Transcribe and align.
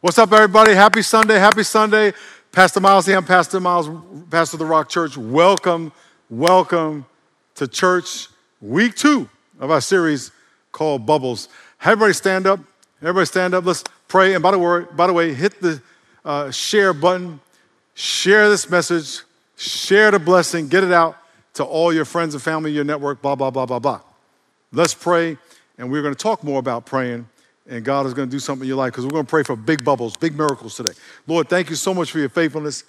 What's 0.00 0.16
up, 0.16 0.32
everybody? 0.32 0.74
Happy 0.74 1.02
Sunday. 1.02 1.40
Happy 1.40 1.64
Sunday. 1.64 2.12
Pastor 2.52 2.78
Miles 2.78 3.04
here. 3.04 3.16
I'm 3.16 3.24
Pastor 3.24 3.58
Miles, 3.58 3.90
Pastor 4.30 4.54
of 4.54 4.60
the 4.60 4.64
Rock 4.64 4.88
Church. 4.88 5.18
Welcome, 5.18 5.90
welcome 6.30 7.04
to 7.56 7.66
church 7.66 8.28
week 8.60 8.94
two 8.94 9.28
of 9.58 9.72
our 9.72 9.80
series 9.80 10.30
called 10.70 11.04
Bubbles. 11.04 11.48
Everybody 11.82 12.12
stand 12.12 12.46
up. 12.46 12.60
Everybody 13.02 13.26
stand 13.26 13.54
up. 13.54 13.64
Let's 13.64 13.82
pray. 14.06 14.34
And 14.34 14.42
by 14.42 14.52
the, 14.52 14.58
word, 14.60 14.96
by 14.96 15.08
the 15.08 15.12
way, 15.12 15.34
hit 15.34 15.60
the 15.60 15.82
uh, 16.24 16.52
share 16.52 16.92
button. 16.92 17.40
Share 17.94 18.48
this 18.48 18.70
message. 18.70 19.22
Share 19.56 20.12
the 20.12 20.20
blessing. 20.20 20.68
Get 20.68 20.84
it 20.84 20.92
out 20.92 21.16
to 21.54 21.64
all 21.64 21.92
your 21.92 22.04
friends 22.04 22.34
and 22.34 22.42
family, 22.42 22.70
your 22.70 22.84
network, 22.84 23.20
blah, 23.20 23.34
blah, 23.34 23.50
blah, 23.50 23.66
blah, 23.66 23.80
blah. 23.80 24.00
Let's 24.70 24.94
pray. 24.94 25.38
And 25.76 25.90
we're 25.90 26.02
going 26.02 26.14
to 26.14 26.22
talk 26.22 26.44
more 26.44 26.60
about 26.60 26.86
praying 26.86 27.26
and 27.68 27.84
God 27.84 28.06
is 28.06 28.14
going 28.14 28.28
to 28.28 28.30
do 28.30 28.40
something 28.40 28.64
in 28.64 28.68
your 28.68 28.78
life 28.78 28.92
because 28.92 29.04
we're 29.04 29.12
going 29.12 29.26
to 29.26 29.30
pray 29.30 29.42
for 29.42 29.54
big 29.54 29.84
bubbles, 29.84 30.16
big 30.16 30.36
miracles 30.36 30.74
today. 30.74 30.94
Lord, 31.26 31.48
thank 31.48 31.68
you 31.68 31.76
so 31.76 31.92
much 31.92 32.10
for 32.10 32.18
your 32.18 32.30
faithfulness. 32.30 32.84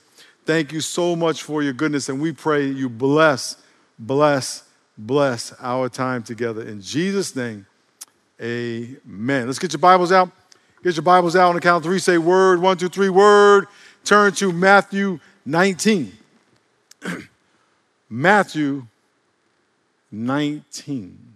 Thank 0.46 0.72
you 0.72 0.82
so 0.82 1.16
much 1.16 1.44
for 1.44 1.62
your 1.62 1.74
goodness. 1.74 2.10
And 2.10 2.22
we 2.22 2.32
pray 2.32 2.66
you 2.66 2.90
bless, 2.90 3.58
bless, 4.00 4.64
bless 4.98 5.54
our 5.60 5.90
time 5.90 6.24
together. 6.24 6.62
In 6.64 6.82
Jesus' 6.82 7.36
name, 7.36 7.68
amen. 8.42 9.48
Let's 9.48 9.60
get 9.60 9.74
your 9.74 9.80
Bibles 9.80 10.12
out. 10.12 10.32
Get 10.82 10.96
your 10.96 11.04
Bibles 11.04 11.36
out 11.36 11.50
on 11.50 11.56
the 11.56 11.62
count 11.62 11.84
of 11.84 11.90
three. 11.90 12.00
Say 12.00 12.18
word, 12.18 12.62
one, 12.62 12.78
two, 12.78 12.88
three, 12.88 13.10
word. 13.10 13.68
Turn 14.06 14.32
to 14.34 14.54
Matthew 14.54 15.20
19. 15.46 16.18
Matthew 18.10 18.88
19. 20.12 21.29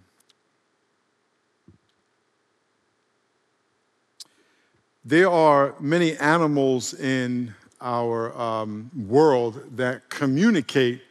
There 5.05 5.29
are 5.29 5.75
many 5.81 6.15
animals 6.15 6.93
in 6.93 7.53
our 7.81 8.35
um, 8.39 8.89
world 8.95 9.75
that 9.75 10.07
communicate 10.07 11.01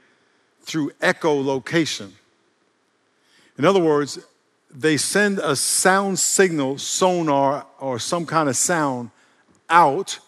through 0.62 0.92
echolocation. 1.02 2.10
In 3.58 3.66
other 3.66 3.80
words, 3.80 4.18
they 4.74 4.96
send 4.96 5.40
a 5.40 5.54
sound 5.54 6.18
signal, 6.18 6.78
sonar, 6.78 7.66
or 7.78 7.98
some 7.98 8.24
kind 8.24 8.48
of 8.48 8.56
sound 8.56 9.10
out 9.68 10.18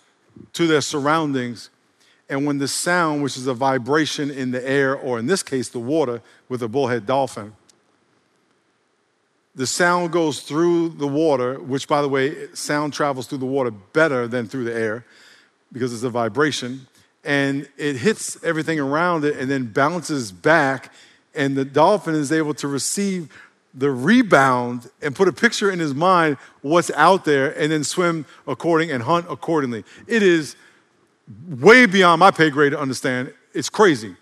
to 0.53 0.67
their 0.67 0.83
surroundings. 0.83 1.71
And 2.29 2.45
when 2.45 2.59
the 2.59 2.69
sound, 2.69 3.23
which 3.23 3.39
is 3.39 3.47
a 3.47 3.55
vibration 3.55 4.31
in 4.31 4.51
the 4.51 4.67
air, 4.69 4.95
or 4.95 5.19
in 5.19 5.27
this 5.27 5.43
case, 5.43 5.71
the 5.71 5.79
water 5.79 6.21
with 6.51 6.63
a 6.63 6.69
bullhead 6.69 7.07
dolphin, 7.07 7.55
the 9.55 9.67
sound 9.67 10.13
goes 10.13 10.41
through 10.41 10.91
the 10.91 11.07
water, 11.07 11.61
which, 11.61 11.87
by 11.87 12.03
the 12.03 12.09
way, 12.09 12.53
sound 12.55 12.93
travels 12.93 13.27
through 13.27 13.39
the 13.39 13.47
water 13.47 13.71
better 13.71 14.27
than 14.27 14.47
through 14.47 14.65
the 14.65 14.75
air 14.75 15.05
because 15.73 15.93
it's 15.93 16.03
a 16.03 16.11
vibration. 16.11 16.87
And 17.23 17.69
it 17.77 17.97
hits 17.97 18.43
everything 18.43 18.81
around 18.81 19.25
it 19.25 19.37
and 19.37 19.51
then 19.51 19.67
bounces 19.67 20.33
back. 20.33 20.93
And 21.35 21.57
the 21.57 21.65
dolphin 21.65 22.15
is 22.15 22.33
able 22.33 22.55
to 22.55 22.69
receive 22.69 23.29
the 23.73 23.91
rebound 23.91 24.89
and 25.03 25.15
put 25.17 25.27
a 25.27 25.33
picture 25.33 25.71
in 25.71 25.79
his 25.79 25.95
mind 25.95 26.37
what's 26.63 26.91
out 26.93 27.25
there 27.25 27.57
and 27.59 27.73
then 27.73 27.83
swim 27.83 28.25
according 28.47 28.91
and 28.91 29.03
hunt 29.03 29.27
accordingly. 29.29 29.85
It 30.07 30.23
is 30.23 30.57
way 31.49 31.87
beyond 31.87 32.21
my 32.21 32.31
pay 32.31 32.51
grade 32.51 32.73
to 32.73 32.81
understand. 32.81 33.33
It's 33.53 33.71
crazy. 33.71 34.17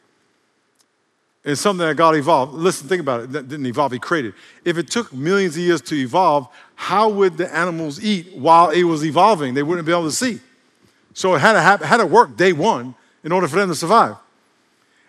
It's 1.45 1.61
something 1.61 1.85
that 1.85 1.97
God 1.97 2.15
evolved. 2.15 2.55
Listen, 2.55 2.89
think 2.89 3.01
about 3.01 3.23
it. 3.23 3.33
That 3.33 3.49
didn't 3.49 3.67
evolve, 3.67 3.93
He 3.93 3.99
created. 3.99 4.35
If 4.65 4.79
it 4.79 4.89
took 4.89 5.13
millions 5.13 5.57
of 5.57 5.63
years 5.63 5.81
to 5.83 5.97
evolve, 5.97 6.49
how 6.77 7.09
would 7.09 7.37
the 7.37 7.53
animals 7.55 8.03
eat 8.03 8.33
while 8.35 8.71
it 8.71 8.85
was 8.85 9.05
evolving? 9.05 9.55
They 9.55 9.63
wouldn't 9.63 9.87
be 9.87 9.93
able 9.93 10.05
to 10.05 10.13
see. 10.13 10.41
So 11.15 11.35
it 11.35 11.41
had 11.41 11.55
to, 11.55 11.61
have, 11.61 11.81
had 11.81 11.97
to 11.99 12.07
work 12.07 12.37
day 12.37 12.53
one 12.53 12.95
in 13.25 13.33
order 13.33 13.49
for 13.49 13.57
them 13.57 13.69
to 13.69 13.75
survive. 13.75 14.17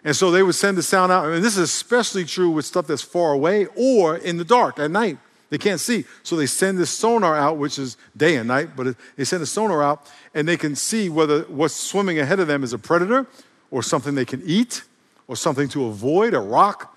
And 0.03 0.15
so 0.15 0.31
they 0.31 0.43
would 0.43 0.55
send 0.55 0.77
the 0.77 0.83
sound 0.83 1.11
out. 1.11 1.29
And 1.29 1.43
this 1.43 1.53
is 1.53 1.63
especially 1.63 2.25
true 2.25 2.49
with 2.49 2.65
stuff 2.65 2.87
that's 2.87 3.01
far 3.01 3.33
away 3.33 3.67
or 3.75 4.17
in 4.17 4.37
the 4.37 4.43
dark 4.43 4.79
at 4.79 4.91
night. 4.91 5.17
They 5.49 5.57
can't 5.59 5.79
see. 5.79 6.05
So 6.23 6.35
they 6.35 6.47
send 6.47 6.79
this 6.79 6.89
sonar 6.89 7.35
out, 7.35 7.57
which 7.57 7.77
is 7.77 7.95
day 8.17 8.37
and 8.37 8.47
night, 8.47 8.75
but 8.75 8.97
they 9.15 9.23
send 9.23 9.43
the 9.43 9.47
sonar 9.47 9.83
out 9.83 10.11
and 10.33 10.47
they 10.47 10.57
can 10.57 10.75
see 10.75 11.09
whether 11.09 11.43
what's 11.43 11.75
swimming 11.75 12.19
ahead 12.19 12.39
of 12.39 12.47
them 12.47 12.63
is 12.63 12.73
a 12.73 12.79
predator 12.79 13.27
or 13.69 13.83
something 13.83 14.15
they 14.15 14.25
can 14.25 14.41
eat 14.45 14.83
or 15.27 15.35
something 15.35 15.67
to 15.69 15.85
avoid, 15.85 16.33
a 16.33 16.39
rock. 16.39 16.95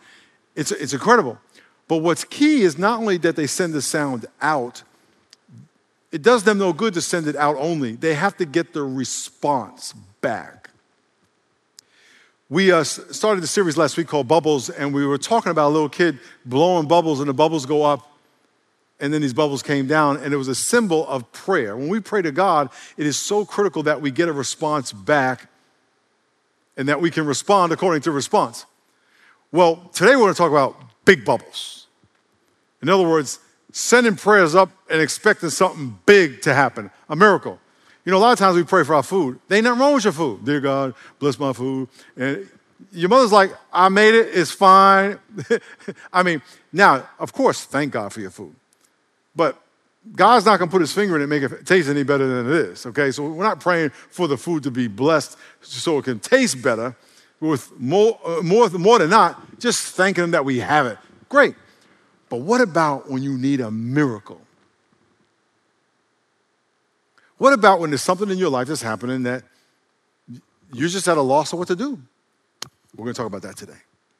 It's, 0.54 0.72
it's 0.72 0.92
incredible. 0.92 1.38
But 1.88 1.98
what's 1.98 2.24
key 2.24 2.62
is 2.62 2.78
not 2.78 3.00
only 3.00 3.16
that 3.18 3.36
they 3.36 3.46
send 3.46 3.72
the 3.72 3.82
sound 3.82 4.26
out, 4.40 4.82
it 6.10 6.22
does 6.22 6.44
them 6.44 6.58
no 6.58 6.72
good 6.72 6.94
to 6.94 7.00
send 7.00 7.26
it 7.28 7.36
out 7.36 7.56
only. 7.56 7.92
They 7.92 8.14
have 8.14 8.36
to 8.38 8.44
get 8.44 8.72
the 8.72 8.82
response 8.82 9.92
back. 10.20 10.70
We 12.48 12.70
uh, 12.70 12.84
started 12.84 13.40
the 13.40 13.48
series 13.48 13.76
last 13.76 13.96
week 13.96 14.06
called 14.06 14.28
Bubbles, 14.28 14.70
and 14.70 14.94
we 14.94 15.04
were 15.04 15.18
talking 15.18 15.50
about 15.50 15.68
a 15.68 15.74
little 15.74 15.88
kid 15.88 16.20
blowing 16.44 16.86
bubbles, 16.86 17.18
and 17.18 17.28
the 17.28 17.34
bubbles 17.34 17.66
go 17.66 17.82
up, 17.82 18.08
and 19.00 19.12
then 19.12 19.20
these 19.20 19.34
bubbles 19.34 19.64
came 19.64 19.88
down, 19.88 20.18
and 20.18 20.32
it 20.32 20.36
was 20.36 20.46
a 20.46 20.54
symbol 20.54 21.06
of 21.08 21.30
prayer. 21.32 21.76
When 21.76 21.88
we 21.88 21.98
pray 21.98 22.22
to 22.22 22.30
God, 22.30 22.70
it 22.96 23.04
is 23.04 23.18
so 23.18 23.44
critical 23.44 23.82
that 23.82 24.00
we 24.00 24.12
get 24.12 24.28
a 24.28 24.32
response 24.32 24.92
back 24.92 25.48
and 26.76 26.88
that 26.88 27.00
we 27.00 27.10
can 27.10 27.26
respond 27.26 27.72
according 27.72 28.02
to 28.02 28.10
response. 28.10 28.66
Well, 29.52 29.90
today 29.92 30.16
we're 30.16 30.22
going 30.22 30.34
to 30.34 30.38
talk 30.38 30.50
about 30.50 30.76
big 31.04 31.24
bubbles. 31.24 31.86
In 32.82 32.88
other 32.88 33.08
words, 33.08 33.38
sending 33.72 34.16
prayers 34.16 34.54
up 34.54 34.70
and 34.90 35.00
expecting 35.00 35.50
something 35.50 35.98
big 36.06 36.42
to 36.42 36.54
happen, 36.54 36.90
a 37.08 37.16
miracle. 37.16 37.58
You 38.04 38.12
know, 38.12 38.18
a 38.18 38.20
lot 38.20 38.32
of 38.32 38.38
times 38.38 38.56
we 38.56 38.62
pray 38.62 38.84
for 38.84 38.94
our 38.94 39.02
food. 39.02 39.40
There 39.48 39.56
ain't 39.56 39.64
nothing 39.64 39.80
wrong 39.80 39.94
with 39.94 40.04
your 40.04 40.12
food. 40.12 40.44
Dear 40.44 40.60
God, 40.60 40.94
bless 41.18 41.38
my 41.38 41.52
food. 41.52 41.88
And 42.16 42.48
your 42.92 43.08
mother's 43.08 43.32
like, 43.32 43.52
I 43.72 43.88
made 43.88 44.14
it, 44.14 44.28
it's 44.32 44.50
fine. 44.50 45.18
I 46.12 46.22
mean, 46.22 46.42
now, 46.72 47.08
of 47.18 47.32
course, 47.32 47.64
thank 47.64 47.92
God 47.92 48.12
for 48.12 48.20
your 48.20 48.30
food. 48.30 48.54
But 49.34 49.60
God's 50.14 50.46
not 50.46 50.58
going 50.58 50.68
to 50.68 50.72
put 50.72 50.80
his 50.80 50.92
finger 50.92 51.16
in 51.16 51.20
it 51.20 51.24
and 51.24 51.30
make 51.30 51.42
it 51.42 51.66
taste 51.66 51.88
any 51.88 52.02
better 52.02 52.26
than 52.26 52.46
it 52.46 52.52
is, 52.52 52.86
okay? 52.86 53.10
So 53.10 53.28
we're 53.28 53.44
not 53.44 53.60
praying 53.60 53.90
for 53.90 54.28
the 54.28 54.36
food 54.36 54.62
to 54.62 54.70
be 54.70 54.88
blessed 54.88 55.36
so 55.60 55.98
it 55.98 56.04
can 56.04 56.20
taste 56.20 56.62
better. 56.62 56.96
With 57.38 57.70
more, 57.78 58.18
uh, 58.24 58.40
more, 58.40 58.70
more 58.70 58.98
than 58.98 59.10
not, 59.10 59.58
just 59.58 59.94
thanking 59.94 60.24
him 60.24 60.30
that 60.30 60.44
we 60.44 60.58
have 60.60 60.86
it. 60.86 60.96
Great. 61.28 61.54
But 62.30 62.38
what 62.38 62.62
about 62.62 63.10
when 63.10 63.22
you 63.22 63.36
need 63.36 63.60
a 63.60 63.70
miracle? 63.70 64.40
What 67.36 67.52
about 67.52 67.80
when 67.80 67.90
there's 67.90 68.02
something 68.02 68.30
in 68.30 68.38
your 68.38 68.48
life 68.48 68.68
that's 68.68 68.80
happening 68.80 69.24
that 69.24 69.42
you're 70.72 70.88
just 70.88 71.06
at 71.08 71.18
a 71.18 71.22
loss 71.22 71.52
of 71.52 71.58
what 71.58 71.68
to 71.68 71.76
do? 71.76 72.00
We're 72.96 73.04
going 73.04 73.14
to 73.14 73.18
talk 73.18 73.26
about 73.26 73.42
that 73.42 73.56
today. 73.56 73.74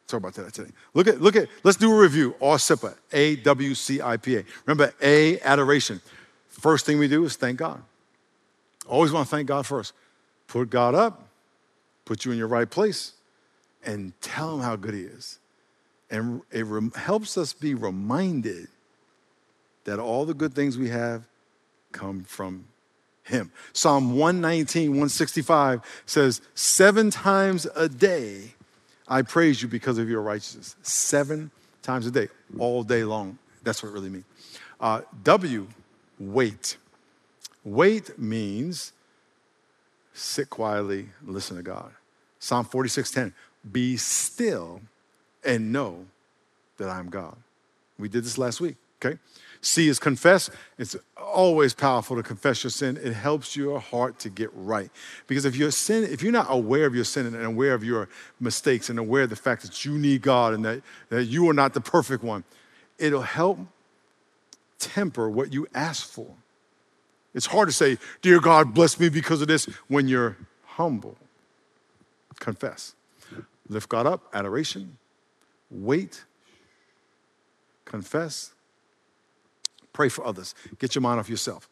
Talk 0.07 0.19
about 0.19 0.35
that 0.35 0.53
today. 0.55 0.71
Look 0.95 1.09
at, 1.09 1.21
look 1.21 1.35
at, 1.35 1.49
let's 1.65 1.77
do 1.77 1.93
a 1.93 1.99
review. 1.99 2.37
AWCIPA, 2.41 2.95
A 3.13 3.37
W 3.37 3.75
C 3.75 4.01
I 4.01 4.17
P 4.17 4.37
A. 4.37 4.45
Remember, 4.65 4.95
A, 5.03 5.41
adoration. 5.41 6.01
First 6.49 6.87
thing 6.87 6.99
we 6.99 7.09
do 7.09 7.25
is 7.25 7.37
thank 7.37 7.59
God. 7.59 7.83
Always 8.89 9.11
want 9.11 9.27
to 9.27 9.31
thank 9.31 9.49
God 9.49 9.67
first. 9.67 9.93
Put 10.47 10.71
God 10.71 10.95
up, 10.95 11.29
put 12.05 12.25
you 12.25 12.31
in 12.31 12.39
your 12.39 12.47
right 12.47 12.71
place, 12.71 13.15
and 13.85 14.13
tell 14.21 14.55
Him 14.55 14.61
how 14.61 14.77
good 14.77 14.95
He 14.95 15.03
is. 15.03 15.39
And 16.09 16.43
it 16.53 16.65
rem- 16.65 16.93
helps 16.93 17.37
us 17.37 17.53
be 17.53 17.75
reminded 17.75 18.69
that 19.85 19.99
all 19.99 20.25
the 20.25 20.35
good 20.35 20.55
things 20.55 20.79
we 20.79 20.89
have 20.89 21.25
come 21.91 22.23
from 22.23 22.67
Him. 23.25 23.51
Psalm 23.73 24.17
119, 24.17 24.91
165 24.91 25.81
says, 26.07 26.41
Seven 26.55 27.11
times 27.11 27.67
a 27.75 27.89
day 27.89 28.55
I 29.09 29.23
praise 29.23 29.63
you 29.63 29.69
because 29.69 29.99
of 29.99 30.09
your 30.09 30.23
righteousness. 30.23 30.77
Seven 30.83 31.51
times 31.83 32.07
a 32.07 32.11
day, 32.11 32.29
all 32.59 32.83
day 32.83 33.05
long. 33.05 33.39
That's 33.63 33.83
what 33.83 33.91
it 33.91 33.93
really 33.93 34.11
means. 34.11 34.25
Uh, 34.81 35.03
w, 35.25 35.67
wait. 36.19 36.77
Wait 37.65 38.19
means 38.19 38.93
sit 40.17 40.49
quietly, 40.51 41.11
listen 41.25 41.57
to 41.57 41.63
God. 41.63 41.93
Psalm 42.39 42.65
46:10, 42.65 43.33
be 43.71 43.97
still 43.97 44.81
and 45.45 45.73
know 45.73 46.07
that 46.79 46.89
I'm 46.89 47.09
God. 47.09 47.37
We 47.99 48.09
did 48.09 48.25
this 48.25 48.39
last 48.39 48.61
week, 48.61 48.77
okay? 49.01 49.19
C 49.67 49.89
is 49.89 49.99
confess. 49.99 50.49
It's 50.79 50.97
always 51.17 51.75
powerful 51.75 52.17
to 52.17 52.23
confess 52.23 52.63
your 52.63 52.71
sin. 52.71 52.99
It 53.03 53.13
helps 53.13 53.57
your 53.57 53.81
heart 53.81 54.19
to 54.21 54.31
get 54.31 54.51
right. 54.55 54.91
Because 55.27 55.45
if 55.45 55.57
you're 55.57 55.71
sin, 55.71 56.05
if 56.05 56.23
you're 56.23 56.33
not 56.33 56.47
aware 56.49 56.87
of 56.87 56.95
your 56.95 57.05
sin 57.05 57.27
and 57.27 57.37
aware 57.37 57.75
of 57.75 57.83
your 57.83 58.09
mistakes 58.39 58.89
and 58.89 58.99
aware 58.99 59.25
of 59.25 59.31
the 59.31 59.37
fact 59.37 59.63
that 59.63 59.85
you 59.85 59.99
need 59.99 60.23
God 60.23 60.55
and 60.55 60.65
that, 60.65 60.83
that 61.09 61.25
you 61.25 61.49
are 61.51 61.53
not 61.53 61.75
the 61.75 61.81
perfect 61.81 62.23
one, 62.23 62.45
it'll 62.99 63.23
help 63.23 63.59
temper 64.79 65.29
what 65.29 65.53
you 65.53 65.67
ask 65.75 66.09
for. 66.09 66.29
It's 67.35 67.47
hard 67.47 67.69
to 67.69 67.73
say, 67.73 67.99
Dear 68.23 68.41
God, 68.41 68.73
bless 68.73 68.99
me 68.99 69.09
because 69.09 69.43
of 69.43 69.49
this 69.49 69.67
when 69.89 70.09
you're 70.09 70.37
humble. 70.65 71.17
Confess. 72.39 72.95
Lift 73.69 73.89
God 73.89 74.07
up, 74.07 74.23
adoration, 74.33 74.97
wait, 75.71 76.25
confess, 77.85 78.53
Pray 79.97 80.11
for 80.11 80.27
others. 80.27 80.55
Get 80.79 80.95
your 80.95 81.01
mind 81.01 81.19
off 81.19 81.31
yourself. 81.31 81.71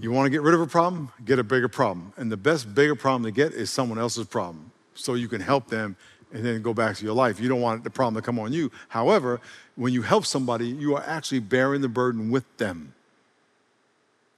You 0.00 0.10
want 0.10 0.26
to 0.26 0.30
get 0.30 0.42
rid 0.42 0.54
of 0.54 0.60
a 0.60 0.66
problem? 0.66 1.12
Get 1.24 1.38
a 1.38 1.44
bigger 1.44 1.68
problem. 1.68 2.12
And 2.16 2.32
the 2.32 2.36
best 2.36 2.74
bigger 2.74 2.96
problem 2.96 3.22
to 3.22 3.30
get 3.30 3.52
is 3.52 3.70
someone 3.70 3.96
else's 3.96 4.26
problem 4.26 4.72
so 4.94 5.14
you 5.14 5.28
can 5.28 5.40
help 5.40 5.68
them 5.68 5.94
and 6.32 6.44
then 6.44 6.62
go 6.62 6.74
back 6.74 6.96
to 6.96 7.04
your 7.04 7.14
life. 7.14 7.38
You 7.38 7.48
don't 7.48 7.60
want 7.60 7.84
the 7.84 7.90
problem 7.90 8.20
to 8.20 8.26
come 8.26 8.40
on 8.40 8.52
you. 8.52 8.72
However, 8.88 9.40
when 9.76 9.92
you 9.92 10.02
help 10.02 10.26
somebody, 10.26 10.66
you 10.66 10.96
are 10.96 11.04
actually 11.06 11.38
bearing 11.38 11.80
the 11.80 11.88
burden 11.88 12.32
with 12.32 12.56
them. 12.56 12.92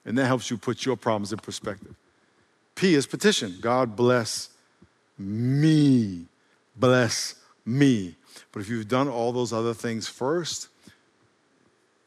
And 0.05 0.19
that 0.19 0.27
helps 0.27 0.51
you 0.51 0.59
put 0.59 0.85
your 0.85 0.97
problems 0.97 1.33
in 1.33 1.39
perspective. 1.39 1.95
P 2.75 2.93
is 2.93 3.07
petition. 3.07 3.57
God 3.63 3.97
bless 3.97 4.51
me. 5.17 6.27
Bless 6.77 7.37
me. 7.65 8.17
But 8.53 8.61
if 8.61 8.69
you've 8.69 8.89
done 8.89 9.09
all 9.09 9.33
those 9.33 9.55
other 9.55 9.73
things 9.73 10.07
first, 10.07 10.69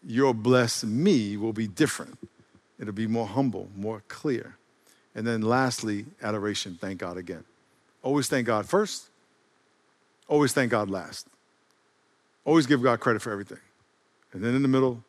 your 0.07 0.33
bless 0.33 0.85
me 0.85 1.35
will 1.35 1.53
be 1.53 1.67
different. 1.67 2.17
It'll 2.79 2.93
be 2.93 3.07
more 3.07 3.27
humble, 3.27 3.67
more 3.75 4.01
clear. 4.07 4.55
And 5.13 5.27
then 5.27 5.41
lastly, 5.41 6.05
adoration. 6.23 6.77
Thank 6.79 6.99
God 6.99 7.17
again. 7.17 7.43
Always 8.03 8.29
thank 8.29 8.47
God 8.47 8.65
first, 8.65 9.09
always 10.27 10.53
thank 10.53 10.71
God 10.71 10.89
last. 10.89 11.27
Always 12.45 12.65
give 12.65 12.81
God 12.81 13.01
credit 13.01 13.21
for 13.21 13.31
everything. 13.31 13.57
And 14.31 14.41
then 14.41 14.55
in 14.55 14.61
the 14.61 14.69
middle, 14.69 15.03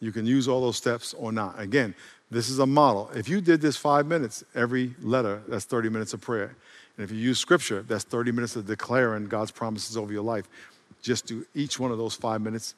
you 0.00 0.10
can 0.10 0.26
use 0.26 0.48
all 0.48 0.60
those 0.60 0.76
steps 0.76 1.14
or 1.14 1.30
not. 1.30 1.60
Again, 1.60 1.94
this 2.30 2.48
is 2.48 2.58
a 2.58 2.66
model. 2.66 3.08
If 3.14 3.28
you 3.28 3.40
did 3.40 3.60
this 3.60 3.76
five 3.76 4.06
minutes 4.06 4.42
every 4.54 4.94
letter, 5.00 5.42
that's 5.46 5.64
30 5.64 5.90
minutes 5.90 6.14
of 6.14 6.20
prayer. 6.20 6.56
And 6.96 7.04
if 7.04 7.12
you 7.12 7.18
use 7.18 7.38
scripture, 7.38 7.82
that's 7.82 8.02
30 8.02 8.32
minutes 8.32 8.56
of 8.56 8.66
declaring 8.66 9.26
God's 9.26 9.52
promises 9.52 9.96
over 9.96 10.12
your 10.12 10.24
life. 10.24 10.46
Just 11.02 11.26
do 11.26 11.46
each 11.54 11.78
one 11.78 11.92
of 11.92 11.98
those 11.98 12.16
five 12.16 12.40
minutes 12.40 12.74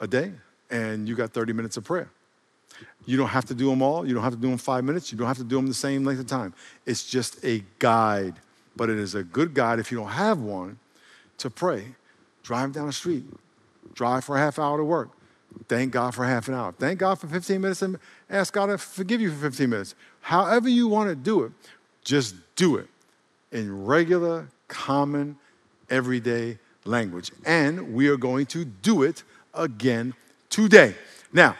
a 0.00 0.06
day, 0.06 0.32
and 0.70 1.08
you 1.08 1.14
got 1.14 1.32
30 1.32 1.52
minutes 1.52 1.76
of 1.76 1.84
prayer. 1.84 2.10
You 3.06 3.16
don't 3.16 3.28
have 3.28 3.46
to 3.46 3.54
do 3.54 3.70
them 3.70 3.82
all. 3.82 4.06
You 4.06 4.14
don't 4.14 4.22
have 4.22 4.34
to 4.34 4.38
do 4.38 4.48
them 4.48 4.58
five 4.58 4.84
minutes. 4.84 5.10
You 5.10 5.18
don't 5.18 5.26
have 5.26 5.38
to 5.38 5.44
do 5.44 5.56
them 5.56 5.66
the 5.66 5.74
same 5.74 6.04
length 6.04 6.20
of 6.20 6.26
time. 6.26 6.52
It's 6.84 7.08
just 7.08 7.42
a 7.44 7.62
guide, 7.78 8.34
but 8.74 8.90
it 8.90 8.98
is 8.98 9.14
a 9.14 9.22
good 9.22 9.54
guide 9.54 9.78
if 9.78 9.90
you 9.90 9.98
don't 9.98 10.08
have 10.08 10.40
one 10.40 10.78
to 11.38 11.48
pray. 11.48 11.94
Drive 12.42 12.72
down 12.72 12.86
the 12.86 12.92
street, 12.92 13.24
drive 13.94 14.24
for 14.24 14.36
a 14.36 14.38
half 14.38 14.58
hour 14.58 14.76
to 14.76 14.84
work, 14.84 15.10
Thank 15.68 15.92
God 15.92 16.14
for 16.14 16.24
half 16.24 16.48
an 16.48 16.54
hour. 16.54 16.72
Thank 16.72 16.98
God 16.98 17.18
for 17.18 17.26
15 17.26 17.60
minutes 17.60 17.82
and 17.82 17.98
ask 18.28 18.52
God 18.52 18.66
to 18.66 18.78
forgive 18.78 19.20
you 19.20 19.30
for 19.30 19.50
15 19.50 19.70
minutes. 19.70 19.94
However, 20.20 20.68
you 20.68 20.88
want 20.88 21.08
to 21.08 21.16
do 21.16 21.44
it, 21.44 21.52
just 22.04 22.34
do 22.56 22.76
it 22.76 22.88
in 23.52 23.84
regular, 23.84 24.48
common, 24.68 25.36
everyday 25.88 26.58
language. 26.84 27.32
And 27.44 27.94
we 27.94 28.08
are 28.08 28.16
going 28.16 28.46
to 28.46 28.64
do 28.64 29.02
it 29.02 29.22
again 29.54 30.14
today. 30.64 30.94
Now, 31.32 31.56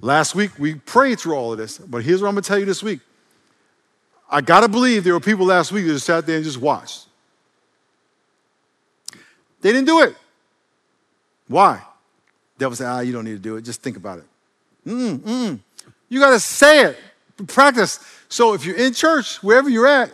last 0.00 0.34
week 0.34 0.58
we 0.58 0.74
prayed 0.74 1.20
through 1.20 1.34
all 1.34 1.52
of 1.52 1.58
this, 1.58 1.78
but 1.78 2.02
here's 2.02 2.22
what 2.22 2.28
I'm 2.28 2.36
to 2.36 2.42
tell 2.42 2.58
you 2.58 2.64
this 2.64 2.82
week. 2.82 3.00
I 4.30 4.40
got 4.40 4.60
to 4.60 4.68
believe 4.68 5.04
there 5.04 5.12
were 5.14 5.20
people 5.20 5.46
last 5.46 5.72
week 5.72 5.86
that 5.86 5.92
just 5.92 6.06
sat 6.06 6.26
there 6.26 6.36
and 6.36 6.44
just 6.44 6.60
watched. 6.60 7.06
They 9.60 9.72
didn't 9.72 9.86
do 9.86 10.02
it. 10.02 10.14
Why? 11.46 11.82
Devil 12.58 12.76
say, 12.76 12.84
ah, 12.84 13.00
you 13.00 13.12
don't 13.12 13.24
need 13.24 13.32
to 13.32 13.38
do 13.38 13.56
it. 13.56 13.62
Just 13.62 13.82
think 13.82 13.96
about 13.96 14.18
it. 14.18 14.24
Mm, 14.86 15.18
mm. 15.18 15.60
You 16.08 16.20
got 16.20 16.30
to 16.30 16.40
say 16.40 16.84
it. 16.84 16.98
Practice. 17.46 18.00
So 18.28 18.54
if 18.54 18.64
you're 18.64 18.76
in 18.76 18.92
church, 18.92 19.42
wherever 19.42 19.68
you're 19.68 19.86
at, 19.86 20.12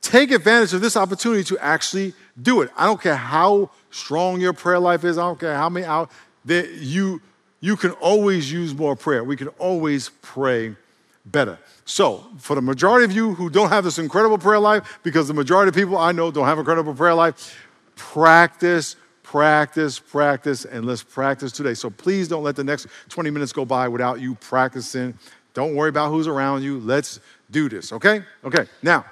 take 0.00 0.30
advantage 0.30 0.72
of 0.74 0.80
this 0.80 0.96
opportunity 0.96 1.44
to 1.44 1.58
actually 1.58 2.14
do 2.40 2.62
it. 2.62 2.70
I 2.76 2.86
don't 2.86 3.00
care 3.00 3.16
how 3.16 3.70
strong 3.90 4.40
your 4.40 4.52
prayer 4.52 4.78
life 4.78 5.04
is. 5.04 5.18
I 5.18 5.22
don't 5.22 5.38
care 5.38 5.54
how 5.54 5.68
many 5.68 5.86
hours. 5.86 6.08
That 6.44 6.72
you 6.72 7.20
you 7.60 7.76
can 7.76 7.92
always 7.92 8.52
use 8.52 8.74
more 8.74 8.94
prayer. 8.94 9.24
We 9.24 9.36
can 9.36 9.48
always 9.48 10.10
pray 10.20 10.76
better. 11.24 11.58
So, 11.86 12.24
for 12.38 12.54
the 12.54 12.60
majority 12.60 13.06
of 13.06 13.12
you 13.12 13.34
who 13.34 13.48
don't 13.48 13.70
have 13.70 13.84
this 13.84 13.98
incredible 13.98 14.36
prayer 14.36 14.58
life, 14.58 14.98
because 15.02 15.28
the 15.28 15.34
majority 15.34 15.70
of 15.70 15.74
people 15.74 15.96
I 15.96 16.12
know 16.12 16.30
don't 16.30 16.44
have 16.44 16.58
a 16.58 16.60
incredible 16.60 16.94
prayer 16.94 17.14
life, 17.14 17.56
practice 17.96 18.96
practice, 19.24 19.98
practice, 19.98 20.64
and 20.64 20.84
let's 20.84 21.02
practice 21.02 21.50
today. 21.50 21.74
So 21.74 21.90
please 21.90 22.28
don't 22.28 22.44
let 22.44 22.54
the 22.54 22.62
next 22.62 22.86
20 23.08 23.30
minutes 23.30 23.52
go 23.52 23.64
by 23.64 23.88
without 23.88 24.20
you 24.20 24.36
practicing. 24.36 25.18
Don't 25.54 25.74
worry 25.74 25.88
about 25.88 26.10
who's 26.10 26.28
around 26.28 26.62
you. 26.62 26.78
Let's 26.78 27.18
do 27.50 27.68
this, 27.68 27.92
okay? 27.92 28.22
Okay, 28.44 28.66
now, 28.82 29.04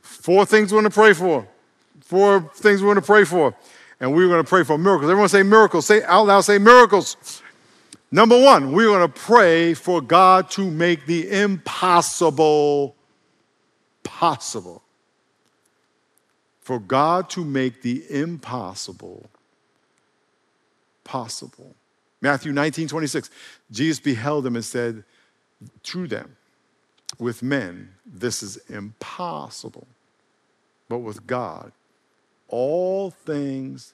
four 0.00 0.46
things 0.46 0.72
we're 0.72 0.78
gonna 0.78 0.90
pray 0.90 1.12
for. 1.12 1.46
Four 2.00 2.50
things 2.54 2.82
we're 2.82 2.88
gonna 2.88 3.02
pray 3.02 3.24
for. 3.24 3.54
And 4.00 4.14
we're 4.14 4.28
gonna 4.28 4.44
pray 4.44 4.62
for 4.62 4.76
miracles. 4.76 5.10
Everyone 5.10 5.28
say 5.28 5.42
miracles. 5.42 5.86
Say 5.86 6.02
out 6.04 6.26
loud, 6.26 6.42
say 6.42 6.58
miracles. 6.58 7.42
Number 8.10 8.40
one, 8.40 8.72
we're 8.72 8.88
gonna 8.88 9.08
pray 9.08 9.74
for 9.74 10.00
God 10.00 10.50
to 10.52 10.70
make 10.70 11.06
the 11.06 11.30
impossible 11.30 12.94
possible 14.02 14.82
for 16.66 16.80
God 16.80 17.30
to 17.30 17.44
make 17.44 17.82
the 17.82 18.02
impossible 18.10 19.30
possible. 21.04 21.76
Matthew 22.20 22.50
19, 22.50 22.88
26. 22.88 23.30
Jesus 23.70 24.00
beheld 24.00 24.42
them 24.42 24.56
and 24.56 24.64
said, 24.64 25.04
To 25.84 26.08
them, 26.08 26.36
with 27.20 27.40
men, 27.40 27.90
this 28.04 28.42
is 28.42 28.56
impossible. 28.68 29.86
But 30.88 30.98
with 30.98 31.24
God, 31.24 31.70
all 32.48 33.10
things 33.10 33.92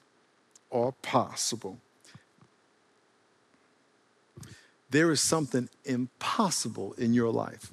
are 0.71 0.91
possible. 1.01 1.77
There 4.89 5.11
is 5.11 5.21
something 5.21 5.69
impossible 5.85 6.93
in 6.93 7.13
your 7.13 7.31
life. 7.31 7.71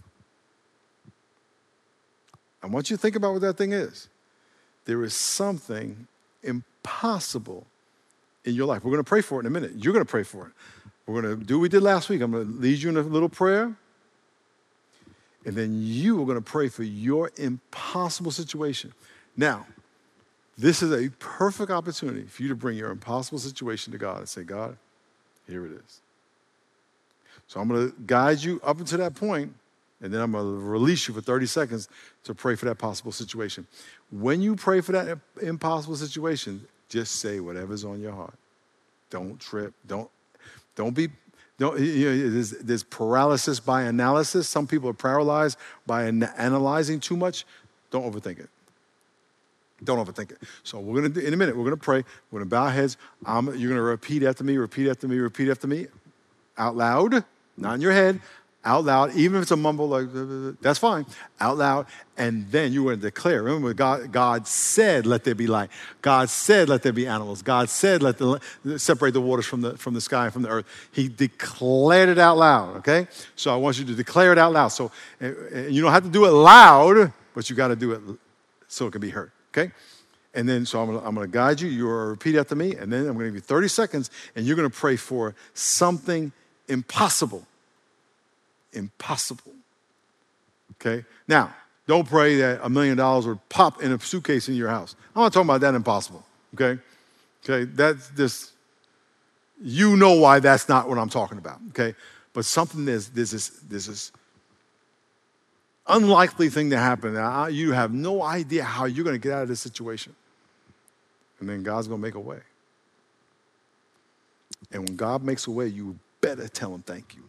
I 2.62 2.66
want 2.66 2.90
you 2.90 2.96
to 2.96 3.00
think 3.00 3.16
about 3.16 3.32
what 3.32 3.42
that 3.42 3.56
thing 3.56 3.72
is 3.72 4.08
there 4.86 5.04
is 5.04 5.14
something 5.14 6.06
impossible 6.42 7.66
in 8.44 8.54
your 8.54 8.66
life. 8.66 8.82
We're 8.82 8.90
going 8.90 9.04
to 9.04 9.08
pray 9.08 9.20
for 9.20 9.36
it 9.36 9.40
in 9.40 9.46
a 9.46 9.50
minute. 9.50 9.72
You're 9.76 9.92
going 9.92 10.04
to 10.04 10.10
pray 10.10 10.22
for 10.22 10.46
it. 10.46 10.52
We're 11.06 11.22
going 11.22 11.38
to 11.38 11.44
do 11.44 11.58
what 11.58 11.62
we 11.62 11.68
did 11.68 11.82
last 11.82 12.08
week. 12.08 12.20
I'm 12.22 12.32
going 12.32 12.46
to 12.46 12.52
lead 12.60 12.78
you 12.78 12.88
in 12.88 12.96
a 12.96 13.02
little 13.02 13.28
prayer. 13.28 13.76
And 15.44 15.54
then 15.54 15.80
you 15.82 16.20
are 16.20 16.24
going 16.24 16.38
to 16.38 16.42
pray 16.42 16.68
for 16.68 16.82
your 16.82 17.30
impossible 17.36 18.30
situation. 18.30 18.92
Now, 19.36 19.66
this 20.60 20.82
is 20.82 20.92
a 20.92 21.08
perfect 21.18 21.70
opportunity 21.70 22.24
for 22.24 22.42
you 22.42 22.48
to 22.50 22.54
bring 22.54 22.76
your 22.76 22.90
impossible 22.90 23.38
situation 23.38 23.92
to 23.92 23.98
God 23.98 24.18
and 24.18 24.28
say, 24.28 24.42
God, 24.42 24.76
here 25.48 25.64
it 25.64 25.72
is. 25.72 26.00
So 27.46 27.60
I'm 27.60 27.68
going 27.68 27.90
to 27.90 27.96
guide 28.06 28.42
you 28.42 28.60
up 28.62 28.78
until 28.78 28.98
that 28.98 29.14
point, 29.14 29.54
and 30.02 30.12
then 30.12 30.20
I'm 30.20 30.32
going 30.32 30.44
to 30.44 30.64
release 30.64 31.08
you 31.08 31.14
for 31.14 31.22
30 31.22 31.46
seconds 31.46 31.88
to 32.24 32.34
pray 32.34 32.56
for 32.56 32.66
that 32.66 32.76
possible 32.76 33.10
situation. 33.10 33.66
When 34.10 34.42
you 34.42 34.54
pray 34.54 34.82
for 34.82 34.92
that 34.92 35.18
impossible 35.40 35.96
situation, 35.96 36.66
just 36.90 37.16
say 37.16 37.40
whatever's 37.40 37.84
on 37.84 38.00
your 38.00 38.12
heart. 38.12 38.34
Don't 39.08 39.40
trip. 39.40 39.72
Don't, 39.86 40.10
don't 40.76 40.94
be, 40.94 41.08
don't, 41.58 41.80
you 41.80 42.04
know, 42.04 42.30
there's, 42.30 42.50
there's 42.50 42.82
paralysis 42.82 43.60
by 43.60 43.82
analysis. 43.82 44.48
Some 44.48 44.66
people 44.66 44.90
are 44.90 44.94
paralyzed 44.94 45.58
by 45.86 46.04
an, 46.04 46.24
analyzing 46.36 47.00
too 47.00 47.16
much. 47.16 47.46
Don't 47.90 48.04
overthink 48.04 48.40
it. 48.40 48.50
Don't 49.82 50.04
overthink 50.04 50.32
it. 50.32 50.38
So 50.62 50.78
we're 50.78 50.96
gonna 50.96 51.08
do, 51.08 51.20
in 51.20 51.32
a 51.32 51.36
minute. 51.36 51.56
We're 51.56 51.64
gonna 51.64 51.76
pray. 51.76 52.04
We're 52.30 52.40
gonna 52.40 52.50
bow 52.50 52.64
our 52.64 52.70
heads. 52.70 52.96
I'm, 53.24 53.46
you're 53.58 53.70
gonna 53.70 53.82
repeat 53.82 54.22
after 54.22 54.44
me. 54.44 54.56
Repeat 54.56 54.88
after 54.88 55.08
me. 55.08 55.18
Repeat 55.18 55.50
after 55.50 55.66
me, 55.66 55.86
out 56.58 56.76
loud, 56.76 57.24
not 57.56 57.74
in 57.74 57.80
your 57.80 57.92
head 57.92 58.20
out 58.64 58.84
loud, 58.84 59.14
even 59.14 59.36
if 59.36 59.42
it's 59.42 59.50
a 59.50 59.56
mumble, 59.56 59.88
like 59.88 60.08
uh, 60.14 60.52
that's 60.60 60.78
fine, 60.78 61.06
out 61.40 61.56
loud, 61.56 61.86
and 62.16 62.50
then 62.50 62.72
you 62.72 62.84
want 62.84 63.00
to 63.00 63.06
declare. 63.06 63.42
Remember, 63.42 63.72
God, 63.72 64.12
God 64.12 64.46
said, 64.46 65.06
"Let 65.06 65.24
there 65.24 65.34
be 65.34 65.46
light." 65.46 65.70
God 66.02 66.28
said, 66.28 66.68
"Let 66.68 66.82
there 66.82 66.92
be 66.92 67.06
animals." 67.06 67.40
God 67.42 67.70
said, 67.70 68.02
"Let 68.02 68.18
the 68.18 68.40
separate 68.78 69.12
the 69.12 69.20
waters 69.20 69.46
from 69.46 69.62
the 69.62 69.78
from 69.78 69.94
the 69.94 70.00
sky 70.00 70.24
and 70.24 70.32
from 70.32 70.42
the 70.42 70.50
earth." 70.50 70.66
He 70.92 71.08
declared 71.08 72.10
it 72.10 72.18
out 72.18 72.36
loud. 72.36 72.76
Okay, 72.78 73.08
so 73.34 73.52
I 73.52 73.56
want 73.56 73.78
you 73.78 73.84
to 73.86 73.94
declare 73.94 74.32
it 74.32 74.38
out 74.38 74.52
loud. 74.52 74.68
So 74.68 74.90
you 75.20 75.80
don't 75.80 75.92
have 75.92 76.04
to 76.04 76.10
do 76.10 76.26
it 76.26 76.32
loud, 76.32 77.12
but 77.34 77.48
you 77.48 77.56
got 77.56 77.68
to 77.68 77.76
do 77.76 77.92
it 77.92 78.00
so 78.68 78.86
it 78.86 78.90
can 78.90 79.00
be 79.00 79.10
heard. 79.10 79.32
Okay. 79.52 79.72
And 80.32 80.48
then, 80.48 80.64
so 80.64 80.80
I'm 80.80 80.86
gonna, 80.86 81.06
I'm 81.06 81.14
gonna 81.14 81.26
guide 81.26 81.60
you. 81.60 81.68
You're 81.68 82.10
repeat 82.10 82.36
after 82.36 82.54
me, 82.54 82.76
and 82.76 82.92
then 82.92 83.00
I'm 83.00 83.14
gonna 83.14 83.26
give 83.26 83.34
you 83.34 83.40
30 83.40 83.68
seconds, 83.68 84.10
and 84.36 84.46
you're 84.46 84.56
gonna 84.56 84.70
pray 84.70 84.96
for 84.96 85.34
something 85.54 86.30
impossible 86.68 87.44
impossible. 88.72 89.52
Okay? 90.80 91.04
Now, 91.28 91.54
don't 91.86 92.08
pray 92.08 92.36
that 92.36 92.60
a 92.62 92.68
million 92.68 92.96
dollars 92.96 93.26
would 93.26 93.46
pop 93.48 93.82
in 93.82 93.92
a 93.92 94.00
suitcase 94.00 94.48
in 94.48 94.54
your 94.54 94.68
house. 94.68 94.94
I'm 95.14 95.22
not 95.22 95.32
talking 95.32 95.48
about 95.48 95.60
that 95.62 95.74
impossible. 95.74 96.24
Okay? 96.54 96.80
Okay? 97.44 97.64
That's 97.64 98.10
just, 98.10 98.52
you 99.62 99.96
know 99.96 100.14
why 100.14 100.40
that's 100.40 100.68
not 100.68 100.88
what 100.88 100.98
I'm 100.98 101.08
talking 101.08 101.38
about. 101.38 101.58
Okay? 101.70 101.94
But 102.32 102.44
something 102.44 102.84
there's 102.84 103.08
this, 103.08 103.30
there's 103.68 103.86
this 103.86 104.12
unlikely 105.86 106.48
thing 106.48 106.70
to 106.70 106.78
happen. 106.78 107.14
You 107.52 107.72
have 107.72 107.92
no 107.92 108.22
idea 108.22 108.64
how 108.64 108.84
you're 108.84 109.04
going 109.04 109.20
to 109.20 109.28
get 109.28 109.32
out 109.32 109.42
of 109.42 109.48
this 109.48 109.60
situation. 109.60 110.14
And 111.40 111.48
then 111.48 111.62
God's 111.62 111.88
going 111.88 112.00
to 112.00 112.06
make 112.06 112.14
a 112.14 112.20
way. 112.20 112.40
And 114.72 114.86
when 114.86 114.96
God 114.96 115.22
makes 115.24 115.46
a 115.46 115.50
way, 115.50 115.66
you 115.66 115.98
better 116.20 116.48
tell 116.48 116.74
him 116.74 116.82
thank 116.82 117.14
you. 117.16 117.22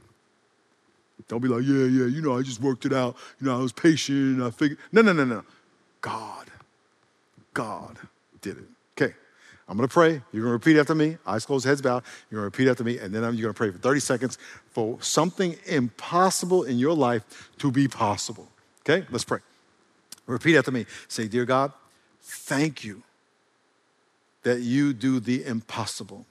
Don't 1.27 1.41
be 1.41 1.48
like, 1.48 1.63
yeah, 1.63 1.86
yeah, 1.86 2.08
you 2.08 2.22
know, 2.22 2.38
I 2.38 2.41
just 2.41 2.60
worked 2.60 2.86
it 2.86 2.93
out. 2.93 3.15
You 3.39 3.48
know, 3.48 3.58
I 3.58 3.62
was 3.62 3.72
patient. 3.72 4.41
I 4.41 4.50
figured. 4.50 4.79
No, 4.91 5.01
no, 5.01 5.13
no, 5.13 5.24
no. 5.24 5.43
God, 6.01 6.48
God 7.53 7.98
did 8.41 8.58
it. 8.58 8.65
I'm 9.71 9.77
gonna 9.77 9.87
pray. 9.87 10.21
You're 10.33 10.43
gonna 10.43 10.51
repeat 10.51 10.77
after 10.77 10.93
me. 10.93 11.17
Eyes 11.25 11.45
closed, 11.45 11.65
heads 11.65 11.81
bowed. 11.81 12.03
You're 12.29 12.39
gonna 12.39 12.47
repeat 12.47 12.67
after 12.67 12.83
me, 12.83 12.97
and 12.97 13.15
then 13.15 13.23
you're 13.23 13.43
gonna 13.43 13.53
pray 13.53 13.71
for 13.71 13.77
30 13.77 14.01
seconds 14.01 14.37
for 14.71 15.01
something 15.01 15.55
impossible 15.65 16.63
in 16.63 16.77
your 16.77 16.93
life 16.93 17.49
to 17.59 17.71
be 17.71 17.87
possible. 17.87 18.49
Okay, 18.81 19.07
let's 19.11 19.23
pray. 19.23 19.39
Repeat 20.25 20.57
after 20.57 20.71
me. 20.71 20.87
Say, 21.07 21.29
Dear 21.29 21.45
God, 21.45 21.71
thank 22.21 22.83
you 22.83 23.03
that 24.43 24.59
you 24.59 24.91
do 24.91 25.21
the 25.21 25.45
impossible. 25.45 26.25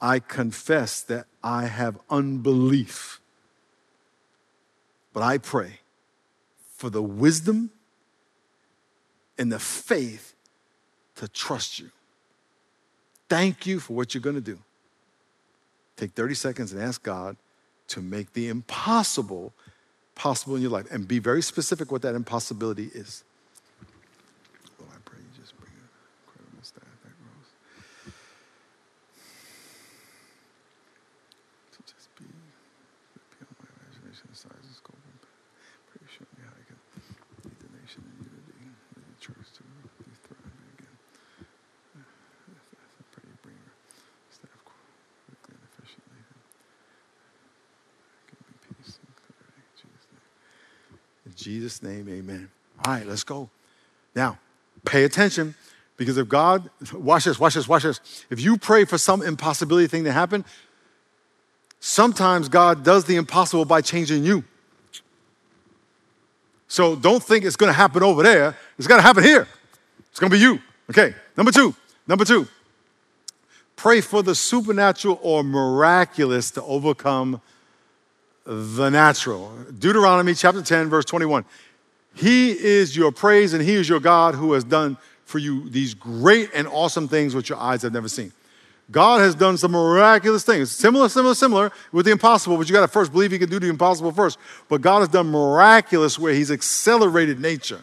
I 0.00 0.20
confess 0.20 1.02
that 1.02 1.26
I 1.44 1.66
have 1.66 1.98
unbelief. 2.08 3.20
But 5.12 5.22
I 5.22 5.36
pray 5.36 5.80
for 6.78 6.88
the 6.88 7.02
wisdom 7.02 7.72
and 9.36 9.52
the 9.52 9.58
faith 9.58 10.32
to 11.16 11.28
trust 11.28 11.78
you. 11.78 11.90
Thank 13.28 13.66
you 13.66 13.80
for 13.80 13.94
what 13.94 14.14
you're 14.14 14.22
going 14.22 14.36
to 14.36 14.42
do. 14.42 14.58
Take 15.96 16.12
30 16.12 16.34
seconds 16.34 16.72
and 16.72 16.82
ask 16.82 17.02
God 17.02 17.36
to 17.88 18.00
make 18.00 18.32
the 18.32 18.48
impossible 18.48 19.52
possible 20.14 20.56
in 20.56 20.62
your 20.62 20.70
life 20.70 20.86
and 20.90 21.06
be 21.06 21.18
very 21.18 21.42
specific 21.42 21.90
what 21.90 22.02
that 22.02 22.14
impossibility 22.14 22.90
is. 22.94 23.24
Jesus' 51.36 51.82
name, 51.82 52.08
amen. 52.08 52.48
All 52.84 52.94
right, 52.94 53.06
let's 53.06 53.24
go. 53.24 53.48
Now, 54.14 54.38
pay 54.84 55.04
attention 55.04 55.54
because 55.96 56.16
if 56.16 56.28
God, 56.28 56.68
watch 56.92 57.24
this, 57.24 57.38
watch 57.38 57.54
this, 57.54 57.68
watch 57.68 57.82
this. 57.82 58.00
If 58.30 58.40
you 58.40 58.56
pray 58.56 58.84
for 58.84 58.98
some 58.98 59.22
impossibility 59.22 59.86
thing 59.86 60.04
to 60.04 60.12
happen, 60.12 60.44
sometimes 61.80 62.48
God 62.48 62.84
does 62.84 63.04
the 63.04 63.16
impossible 63.16 63.64
by 63.64 63.80
changing 63.80 64.24
you. 64.24 64.44
So 66.68 66.96
don't 66.96 67.22
think 67.22 67.44
it's 67.44 67.56
going 67.56 67.70
to 67.70 67.76
happen 67.76 68.02
over 68.02 68.22
there. 68.22 68.56
It's 68.78 68.88
to 68.88 69.00
happen 69.00 69.22
here. 69.22 69.46
It's 70.10 70.18
going 70.18 70.30
to 70.30 70.36
be 70.36 70.42
you. 70.42 70.58
Okay. 70.90 71.14
Number 71.36 71.52
two. 71.52 71.74
Number 72.06 72.24
two. 72.24 72.48
Pray 73.76 74.00
for 74.00 74.22
the 74.22 74.34
supernatural 74.34 75.20
or 75.22 75.44
miraculous 75.44 76.50
to 76.52 76.62
overcome 76.62 77.40
the 78.46 78.90
natural. 78.90 79.52
Deuteronomy 79.78 80.34
chapter 80.34 80.62
10, 80.62 80.88
verse 80.88 81.04
21. 81.04 81.44
He 82.14 82.52
is 82.52 82.96
your 82.96 83.12
praise 83.12 83.52
and 83.52 83.62
He 83.62 83.74
is 83.74 83.88
your 83.88 84.00
God 84.00 84.34
who 84.34 84.52
has 84.52 84.64
done 84.64 84.96
for 85.24 85.38
you 85.38 85.68
these 85.68 85.92
great 85.92 86.50
and 86.54 86.68
awesome 86.68 87.08
things 87.08 87.34
which 87.34 87.48
your 87.48 87.58
eyes 87.58 87.82
have 87.82 87.92
never 87.92 88.08
seen. 88.08 88.32
God 88.90 89.20
has 89.20 89.34
done 89.34 89.58
some 89.58 89.72
miraculous 89.72 90.44
things. 90.44 90.70
Similar, 90.70 91.08
similar, 91.08 91.34
similar 91.34 91.72
with 91.90 92.06
the 92.06 92.12
impossible, 92.12 92.56
but 92.56 92.68
you 92.68 92.72
got 92.72 92.82
to 92.82 92.88
first 92.88 93.10
believe 93.10 93.32
He 93.32 93.38
can 93.38 93.50
do 93.50 93.58
the 93.58 93.68
impossible 93.68 94.12
first. 94.12 94.38
But 94.68 94.80
God 94.80 95.00
has 95.00 95.08
done 95.08 95.28
miraculous 95.28 96.18
where 96.18 96.32
He's 96.32 96.52
accelerated 96.52 97.40
nature. 97.40 97.82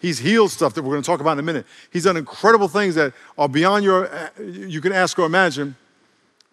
He's 0.00 0.18
healed 0.18 0.50
stuff 0.50 0.74
that 0.74 0.82
we're 0.82 0.90
going 0.90 1.02
to 1.02 1.06
talk 1.06 1.20
about 1.20 1.32
in 1.32 1.38
a 1.38 1.42
minute. 1.42 1.64
He's 1.92 2.04
done 2.04 2.16
incredible 2.16 2.68
things 2.68 2.96
that 2.96 3.14
are 3.38 3.48
beyond 3.48 3.84
your, 3.84 4.12
uh, 4.12 4.28
you 4.42 4.80
can 4.80 4.92
ask 4.92 5.18
or 5.18 5.26
imagine, 5.26 5.76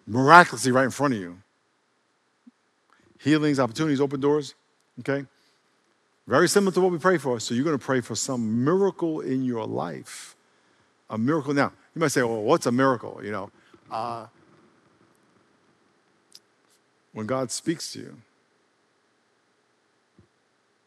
miraculously 0.06 0.70
right 0.70 0.84
in 0.84 0.90
front 0.90 1.14
of 1.14 1.20
you 1.20 1.38
healings, 3.24 3.58
opportunities, 3.58 4.00
open 4.00 4.20
doors. 4.20 4.54
Okay? 5.00 5.24
Very 6.26 6.48
similar 6.48 6.72
to 6.72 6.80
what 6.80 6.92
we 6.92 6.98
pray 6.98 7.18
for. 7.18 7.40
So 7.40 7.54
you're 7.54 7.64
going 7.64 7.78
to 7.78 7.84
pray 7.84 8.00
for 8.00 8.14
some 8.14 8.64
miracle 8.64 9.20
in 9.20 9.42
your 9.42 9.66
life. 9.66 10.36
A 11.08 11.16
miracle. 11.16 11.54
Now, 11.54 11.72
you 11.94 12.00
might 12.00 12.08
say, 12.08 12.22
well, 12.22 12.42
what's 12.42 12.66
a 12.66 12.72
miracle? 12.72 13.20
You 13.22 13.32
know, 13.32 13.50
uh, 13.90 14.26
when 17.12 17.26
God 17.26 17.50
speaks 17.50 17.92
to 17.94 18.00
you, 18.00 18.16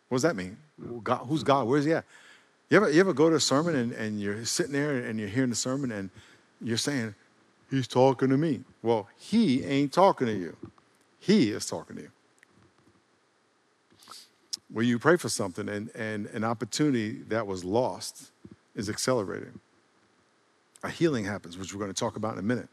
what 0.09 0.17
does 0.17 0.23
that 0.23 0.35
mean? 0.35 0.57
God, 1.03 1.25
who's 1.27 1.43
God? 1.43 1.67
Where's 1.67 1.85
he 1.85 1.93
at? 1.93 2.05
You 2.69 2.77
ever, 2.77 2.91
you 2.91 2.99
ever 2.99 3.13
go 3.13 3.29
to 3.29 3.37
a 3.37 3.39
sermon 3.39 3.75
and, 3.75 3.91
and 3.93 4.21
you're 4.21 4.45
sitting 4.45 4.73
there 4.73 4.97
and 4.97 5.19
you're 5.19 5.29
hearing 5.29 5.49
the 5.49 5.55
sermon 5.55 5.91
and 5.91 6.09
you're 6.61 6.77
saying, 6.77 7.15
He's 7.69 7.87
talking 7.87 8.29
to 8.29 8.37
me. 8.37 8.61
Well, 8.81 9.09
he 9.17 9.61
ain't 9.65 9.91
talking 9.91 10.27
to 10.27 10.33
you. 10.33 10.55
He 11.19 11.51
is 11.51 11.65
talking 11.65 11.97
to 11.97 12.03
you 12.03 12.11
where 14.71 14.83
you 14.83 14.99
pray 14.99 15.15
for 15.15 15.29
something 15.29 15.69
and, 15.69 15.89
and 15.95 16.27
an 16.27 16.43
opportunity 16.43 17.13
that 17.29 17.47
was 17.47 17.63
lost 17.63 18.31
is 18.75 18.89
accelerating. 18.89 19.59
A 20.83 20.89
healing 20.89 21.25
happens, 21.25 21.57
which 21.57 21.73
we're 21.73 21.79
going 21.79 21.93
to 21.93 21.99
talk 21.99 22.15
about 22.15 22.33
in 22.33 22.39
a 22.39 22.43
minute, 22.43 22.69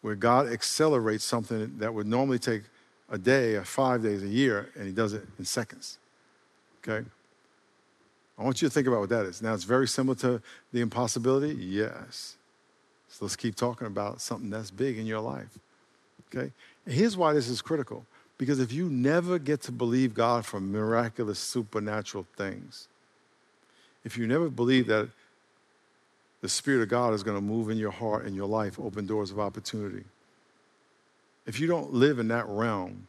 where 0.00 0.14
God 0.14 0.50
accelerates 0.50 1.24
something 1.24 1.78
that 1.78 1.92
would 1.92 2.06
normally 2.06 2.38
take 2.38 2.62
a 3.10 3.18
day, 3.18 3.54
or 3.54 3.64
five 3.64 4.02
days, 4.02 4.22
a 4.22 4.28
year, 4.28 4.70
and 4.74 4.86
He 4.86 4.92
does 4.92 5.12
it 5.12 5.24
in 5.38 5.44
seconds. 5.44 5.98
Okay? 6.82 7.06
I 8.38 8.42
want 8.42 8.60
you 8.60 8.68
to 8.68 8.74
think 8.74 8.86
about 8.86 9.00
what 9.00 9.08
that 9.10 9.24
is. 9.26 9.40
Now, 9.40 9.54
it's 9.54 9.64
very 9.64 9.88
similar 9.88 10.16
to 10.16 10.42
the 10.72 10.80
impossibility. 10.80 11.54
Yes. 11.54 12.36
So 13.08 13.24
let's 13.24 13.36
keep 13.36 13.54
talking 13.54 13.86
about 13.86 14.20
something 14.20 14.50
that's 14.50 14.70
big 14.70 14.98
in 14.98 15.06
your 15.06 15.20
life. 15.20 15.58
Okay? 16.28 16.52
And 16.84 16.94
here's 16.94 17.16
why 17.16 17.32
this 17.32 17.48
is 17.48 17.62
critical 17.62 18.04
because 18.38 18.60
if 18.60 18.72
you 18.72 18.88
never 18.88 19.38
get 19.38 19.62
to 19.62 19.72
believe 19.72 20.14
God 20.14 20.44
for 20.44 20.60
miraculous 20.60 21.38
supernatural 21.38 22.26
things, 22.36 22.88
if 24.04 24.18
you 24.18 24.26
never 24.26 24.50
believe 24.50 24.86
that 24.88 25.08
the 26.42 26.48
Spirit 26.48 26.82
of 26.82 26.88
God 26.88 27.14
is 27.14 27.22
going 27.22 27.36
to 27.36 27.40
move 27.40 27.70
in 27.70 27.78
your 27.78 27.90
heart 27.90 28.24
and 28.24 28.36
your 28.36 28.46
life, 28.46 28.78
open 28.78 29.06
doors 29.06 29.30
of 29.30 29.40
opportunity, 29.40 30.04
if 31.46 31.58
you 31.58 31.66
don't 31.66 31.92
live 31.92 32.18
in 32.18 32.28
that 32.28 32.46
realm 32.48 33.08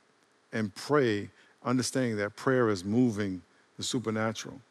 and 0.54 0.74
pray, 0.74 1.30
understanding 1.64 2.18
that 2.18 2.36
prayer 2.36 2.70
is 2.70 2.86
moving 2.86 3.42
the 3.78 3.84
supernatural, 3.84 4.62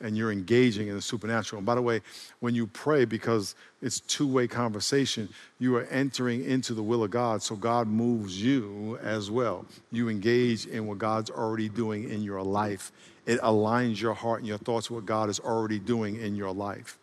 and 0.00 0.16
you're 0.16 0.30
engaging 0.30 0.88
in 0.88 0.94
the 0.94 1.02
supernatural. 1.02 1.58
And 1.58 1.66
by 1.66 1.74
the 1.74 1.82
way, 1.82 2.00
when 2.40 2.54
you 2.54 2.66
pray, 2.66 3.04
because 3.04 3.54
it's 3.82 4.00
two-way 4.00 4.46
conversation, 4.46 5.28
you 5.58 5.76
are 5.76 5.84
entering 5.84 6.44
into 6.44 6.74
the 6.74 6.82
will 6.82 7.02
of 7.02 7.10
God. 7.10 7.42
So 7.42 7.56
God 7.56 7.88
moves 7.88 8.40
you 8.42 8.98
as 9.02 9.30
well. 9.30 9.66
You 9.90 10.08
engage 10.08 10.66
in 10.66 10.86
what 10.86 10.98
God's 10.98 11.30
already 11.30 11.68
doing 11.68 12.10
in 12.10 12.22
your 12.22 12.42
life. 12.42 12.92
It 13.26 13.40
aligns 13.40 14.00
your 14.00 14.14
heart 14.14 14.38
and 14.40 14.48
your 14.48 14.58
thoughts 14.58 14.90
with 14.90 15.02
what 15.02 15.06
God 15.06 15.28
is 15.28 15.40
already 15.40 15.78
doing 15.78 16.20
in 16.20 16.36
your 16.36 16.52
life. 16.52 16.98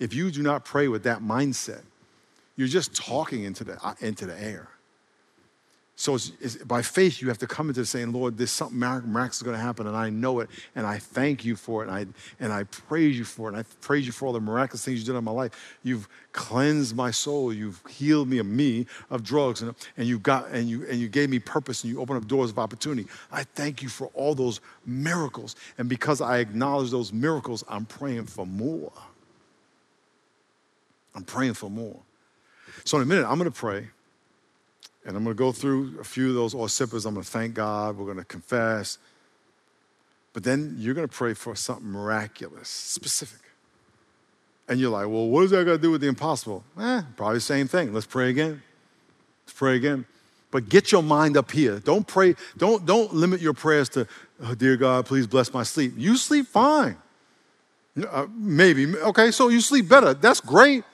If 0.00 0.14
you 0.14 0.30
do 0.30 0.42
not 0.42 0.64
pray 0.64 0.88
with 0.88 1.02
that 1.04 1.20
mindset, 1.20 1.82
you're 2.56 2.68
just 2.68 2.94
talking 2.94 3.44
into 3.44 3.64
the, 3.64 3.96
into 4.00 4.26
the 4.26 4.40
air. 4.40 4.68
So 5.98 6.14
it's, 6.14 6.30
it's, 6.40 6.54
by 6.58 6.80
faith, 6.82 7.20
you 7.20 7.26
have 7.26 7.38
to 7.38 7.48
come 7.48 7.70
into 7.70 7.84
saying, 7.84 8.12
Lord, 8.12 8.38
there's 8.38 8.52
something 8.52 8.78
miraculous 8.78 9.38
is 9.38 9.42
going 9.42 9.56
to 9.56 9.60
happen, 9.60 9.88
and 9.88 9.96
I 9.96 10.10
know 10.10 10.38
it, 10.38 10.48
and 10.76 10.86
I 10.86 10.98
thank 10.98 11.44
you 11.44 11.56
for 11.56 11.82
it, 11.82 11.88
and 11.88 11.96
I, 11.96 12.06
and 12.38 12.52
I 12.52 12.62
praise 12.62 13.18
you 13.18 13.24
for 13.24 13.48
it, 13.48 13.54
and 13.54 13.56
I 13.56 13.64
praise 13.80 14.06
you 14.06 14.12
for 14.12 14.26
all 14.26 14.32
the 14.32 14.38
miraculous 14.38 14.84
things 14.84 15.00
you 15.00 15.06
did 15.06 15.18
in 15.18 15.24
my 15.24 15.32
life. 15.32 15.78
You've 15.82 16.08
cleansed 16.30 16.94
my 16.94 17.10
soul, 17.10 17.52
you've 17.52 17.82
healed 17.88 18.28
me 18.28 18.38
of 18.38 18.46
me 18.46 18.86
of 19.10 19.24
drugs, 19.24 19.60
and, 19.60 19.74
and 19.96 20.06
you 20.06 20.20
got 20.20 20.48
and 20.50 20.70
you 20.70 20.86
and 20.88 21.00
you 21.00 21.08
gave 21.08 21.30
me 21.30 21.40
purpose, 21.40 21.82
and 21.82 21.92
you 21.92 22.00
opened 22.00 22.22
up 22.22 22.28
doors 22.28 22.50
of 22.50 22.60
opportunity. 22.60 23.08
I 23.32 23.42
thank 23.42 23.82
you 23.82 23.88
for 23.88 24.06
all 24.14 24.36
those 24.36 24.60
miracles, 24.86 25.56
and 25.78 25.88
because 25.88 26.20
I 26.20 26.38
acknowledge 26.38 26.92
those 26.92 27.12
miracles, 27.12 27.64
I'm 27.68 27.86
praying 27.86 28.26
for 28.26 28.46
more. 28.46 28.92
I'm 31.16 31.24
praying 31.24 31.54
for 31.54 31.68
more. 31.68 31.98
So 32.84 32.98
in 32.98 33.02
a 33.02 33.06
minute, 33.06 33.26
I'm 33.28 33.36
going 33.36 33.50
to 33.50 33.58
pray. 33.58 33.88
And 35.08 35.16
I'm 35.16 35.24
going 35.24 35.34
to 35.34 35.38
go 35.38 35.52
through 35.52 35.98
a 35.98 36.04
few 36.04 36.28
of 36.28 36.34
those 36.34 36.54
all 36.54 36.68
sippers. 36.68 37.06
I'm 37.06 37.14
going 37.14 37.24
to 37.24 37.30
thank 37.30 37.54
God. 37.54 37.96
We're 37.96 38.04
going 38.04 38.18
to 38.18 38.26
confess. 38.26 38.98
But 40.34 40.44
then 40.44 40.76
you're 40.78 40.92
going 40.92 41.08
to 41.08 41.12
pray 41.12 41.32
for 41.32 41.56
something 41.56 41.90
miraculous, 41.90 42.68
specific. 42.68 43.40
And 44.68 44.78
you're 44.78 44.90
like, 44.90 45.06
well, 45.06 45.26
what 45.26 45.40
does 45.40 45.50
that 45.52 45.64
got 45.64 45.72
to 45.72 45.78
do 45.78 45.90
with 45.90 46.02
the 46.02 46.08
impossible? 46.08 46.62
Eh, 46.78 47.00
probably 47.16 47.38
the 47.38 47.40
same 47.40 47.66
thing. 47.68 47.94
Let's 47.94 48.04
pray 48.04 48.28
again. 48.28 48.62
Let's 49.46 49.58
pray 49.58 49.76
again. 49.76 50.04
But 50.50 50.68
get 50.68 50.92
your 50.92 51.02
mind 51.02 51.38
up 51.38 51.50
here. 51.52 51.78
Don't 51.78 52.06
pray, 52.06 52.34
don't, 52.58 52.84
don't 52.84 53.14
limit 53.14 53.40
your 53.40 53.54
prayers 53.54 53.88
to, 53.90 54.06
oh, 54.42 54.54
dear 54.54 54.76
God, 54.76 55.06
please 55.06 55.26
bless 55.26 55.54
my 55.54 55.62
sleep. 55.62 55.94
You 55.96 56.18
sleep 56.18 56.48
fine. 56.48 56.98
Uh, 58.10 58.26
maybe. 58.36 58.94
Okay, 58.94 59.30
so 59.30 59.48
you 59.48 59.62
sleep 59.62 59.88
better. 59.88 60.12
That's 60.12 60.42
great. 60.42 60.84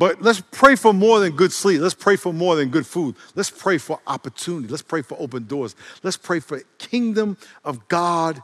But 0.00 0.22
let's 0.22 0.42
pray 0.50 0.76
for 0.76 0.94
more 0.94 1.20
than 1.20 1.36
good 1.36 1.52
sleep. 1.52 1.82
Let's 1.82 1.92
pray 1.92 2.16
for 2.16 2.32
more 2.32 2.56
than 2.56 2.70
good 2.70 2.86
food. 2.86 3.16
Let's 3.34 3.50
pray 3.50 3.76
for 3.76 4.00
opportunity. 4.06 4.66
Let's 4.66 4.80
pray 4.80 5.02
for 5.02 5.14
open 5.20 5.44
doors. 5.46 5.76
Let's 6.02 6.16
pray 6.16 6.40
for 6.40 6.62
kingdom 6.78 7.36
of 7.66 7.86
God 7.88 8.42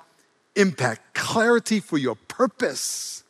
impact, 0.55 1.15
clarity 1.15 1.81
for 1.81 1.97
your 1.97 2.15
purpose. 2.15 3.25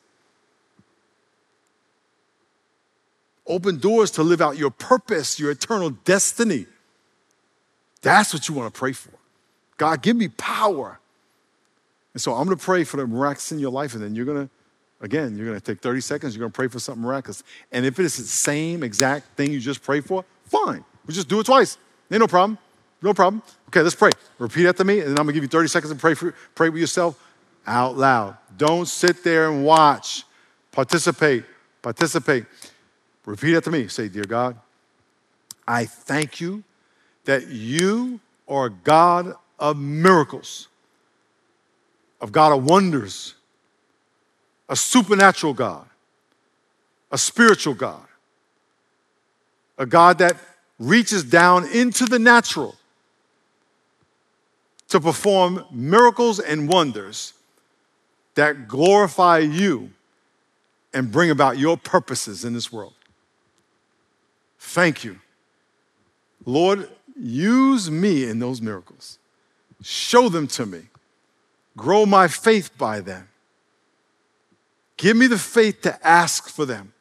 Open 3.47 3.78
doors 3.78 4.11
to 4.12 4.25
live 4.25 4.40
out 4.40 4.59
your 4.59 4.71
purpose, 4.71 5.38
your 5.38 5.52
eternal 5.52 5.90
destiny. 5.90 6.66
That's 8.02 8.35
what 8.35 8.49
you 8.49 8.56
want 8.56 8.75
to 8.75 8.76
pray 8.76 8.92
for. 8.92 9.12
God, 9.76 10.02
give 10.02 10.16
me 10.16 10.26
power. 10.26 10.99
And 12.12 12.21
so 12.21 12.35
I'm 12.35 12.47
going 12.47 12.59
to 12.59 12.64
pray 12.64 12.83
for 12.83 12.97
the 12.97 13.06
miraculous 13.06 13.52
in 13.52 13.61
your 13.61 13.71
life, 13.71 13.95
and 13.95 14.02
then 14.02 14.16
you're 14.16 14.25
going 14.25 14.49
to, 14.49 14.52
again, 15.00 15.36
you're 15.36 15.46
going 15.46 15.58
to 15.58 15.64
take 15.64 15.80
30 15.80 16.00
seconds, 16.00 16.34
you're 16.34 16.40
going 16.40 16.52
to 16.52 16.56
pray 16.56 16.68
for 16.68 16.78
something 16.78 17.02
miraculous. 17.02 17.42
And 17.72 17.84
if 17.84 17.98
it 17.98 18.04
is 18.04 18.16
the 18.16 18.24
same 18.24 18.82
exact 18.82 19.36
thing 19.36 19.52
you 19.52 19.60
just 19.60 19.82
prayed 19.82 20.04
for, 20.04 20.24
fine. 20.44 20.84
We 21.06 21.14
just 21.14 21.28
do 21.28 21.40
it 21.40 21.46
twice. 21.46 21.78
Ain't 22.10 22.20
no 22.20 22.26
problem. 22.26 22.58
No 23.02 23.12
problem. 23.12 23.42
Okay, 23.68 23.82
let's 23.82 23.94
pray. 23.94 24.10
Repeat 24.38 24.66
after 24.66 24.84
me, 24.84 25.00
and 25.00 25.10
then 25.10 25.18
I'm 25.18 25.26
going 25.26 25.28
to 25.28 25.32
give 25.34 25.44
you 25.44 25.48
30 25.48 25.68
seconds 25.68 25.92
to 25.92 25.98
pray, 25.98 26.14
for, 26.14 26.34
pray 26.54 26.68
with 26.68 26.80
yourself 26.80 27.22
out 27.66 27.96
loud. 27.96 28.36
Don't 28.56 28.86
sit 28.86 29.22
there 29.22 29.50
and 29.50 29.64
watch. 29.64 30.24
Participate. 30.72 31.44
Participate. 31.82 32.46
Repeat 33.24 33.56
after 33.56 33.70
me. 33.70 33.88
Say, 33.88 34.08
Dear 34.08 34.24
God, 34.24 34.56
I 35.66 35.84
thank 35.84 36.40
you 36.40 36.62
that 37.24 37.48
you 37.48 38.20
are 38.48 38.68
God 38.68 39.34
of 39.58 39.76
miracles, 39.76 40.68
of 42.20 42.32
God 42.32 42.52
of 42.52 42.64
wonders, 42.64 43.34
a 44.68 44.76
supernatural 44.76 45.54
God, 45.54 45.87
a 47.11 47.18
spiritual 47.18 47.75
God, 47.75 48.06
a 49.78 49.87
God 49.87 50.18
that 50.18 50.37
reaches 50.78 51.25
down 51.25 51.66
into 51.68 52.04
the 52.04 52.18
natural 52.18 52.76
to 54.88 55.00
perform 55.00 55.64
miracles 55.70 56.38
and 56.38 56.68
wonders 56.68 57.32
that 58.35 58.68
glorify 58.68 59.38
you 59.38 59.90
and 60.92 61.11
bring 61.11 61.30
about 61.30 61.58
your 61.58 61.76
purposes 61.76 62.44
in 62.44 62.52
this 62.54 62.73
world. 62.73 62.94
Thank 64.58 65.04
you. 65.04 65.18
Lord, 66.44 66.88
use 67.18 67.90
me 67.90 68.25
in 68.25 68.38
those 68.38 68.61
miracles. 68.61 69.18
Show 69.82 70.28
them 70.28 70.46
to 70.49 70.66
me. 70.66 70.82
Grow 71.76 72.06
my 72.06 72.28
faith 72.28 72.76
by 72.78 73.00
them. 73.00 73.28
Give 74.96 75.16
me 75.16 75.26
the 75.26 75.38
faith 75.38 75.82
to 75.82 76.06
ask 76.06 76.48
for 76.48 76.64
them 76.64 76.92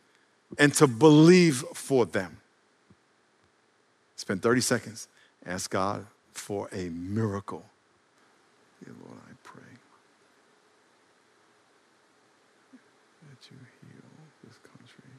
and 0.58 0.74
to 0.76 0.88
believe 0.88 1.64
for 1.74 2.06
them. 2.06 2.38
Spend 4.16 4.42
30 4.42 4.62
seconds. 4.62 5.08
Ask 5.46 5.72
God 5.72 6.06
for 6.34 6.68
a 6.72 6.90
miracle. 6.90 7.66
Dear 8.84 8.96
Lord, 9.06 9.20
I 9.24 9.34
pray 9.44 9.62
that 13.30 13.40
you 13.52 13.58
heal 13.80 14.12
this 14.44 14.58
country, 14.60 15.12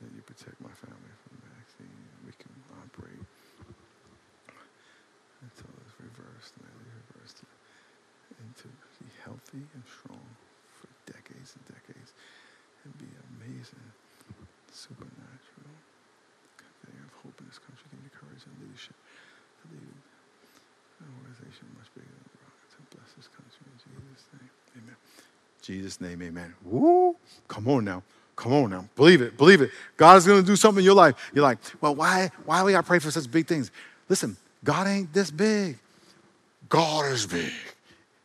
that 0.00 0.10
you 0.14 0.22
protect 0.22 0.60
my 0.60 0.72
family 0.80 1.12
from 1.26 1.36
the 1.42 1.48
vaccine. 1.58 1.92
We 2.24 2.32
can 2.38 2.54
operate 2.80 3.26
until 5.42 5.70
it's 5.84 5.96
reversed, 6.00 6.54
and 6.58 6.72
reversed 7.12 7.44
and 8.40 8.56
to 8.56 8.68
be 9.00 9.10
healthy 9.24 9.64
and 9.74 9.82
strong 9.86 10.26
for 10.78 10.88
decades 11.10 11.54
and 11.56 11.64
decades 11.66 12.12
and 12.84 12.92
be 12.98 13.10
amazing, 13.38 13.88
supernatural. 14.78 15.74
They 16.86 16.94
have 16.94 17.10
hope 17.26 17.34
in 17.42 17.50
this 17.50 17.58
country, 17.58 17.82
give 17.90 17.98
me 17.98 18.10
courage 18.14 18.46
and 18.46 18.54
leadership 18.62 18.94
to 18.94 19.64
lead 19.74 19.98
an 21.02 21.10
organization 21.18 21.66
much 21.74 21.90
bigger 21.98 22.06
than 22.06 22.30
the 22.30 22.38
rock 22.46 22.58
to 22.70 22.78
bless 22.94 23.10
this 23.18 23.26
country 23.26 23.66
in 23.66 23.74
Jesus' 23.82 24.26
name. 24.30 24.50
Amen. 24.78 24.96
Jesus' 25.62 25.98
name, 26.00 26.22
amen. 26.22 26.54
Woo! 26.62 27.16
Come 27.50 27.66
on 27.66 27.84
now. 27.84 28.02
Come 28.38 28.52
on 28.52 28.70
now. 28.70 28.88
Believe 28.94 29.20
it. 29.20 29.36
Believe 29.36 29.62
it. 29.62 29.70
God 29.96 30.16
is 30.16 30.26
going 30.26 30.40
to 30.40 30.46
do 30.46 30.54
something 30.54 30.80
in 30.80 30.86
your 30.86 30.94
life. 30.94 31.16
You're 31.34 31.42
like, 31.42 31.58
well, 31.80 31.96
why, 31.96 32.30
why 32.46 32.62
we 32.62 32.70
got 32.70 32.82
to 32.82 32.86
pray 32.86 33.00
for 33.00 33.10
such 33.10 33.28
big 33.28 33.48
things? 33.48 33.72
Listen, 34.08 34.36
God 34.62 34.86
ain't 34.86 35.12
this 35.12 35.32
big. 35.32 35.76
God 36.68 37.10
is 37.10 37.26
big. 37.26 37.50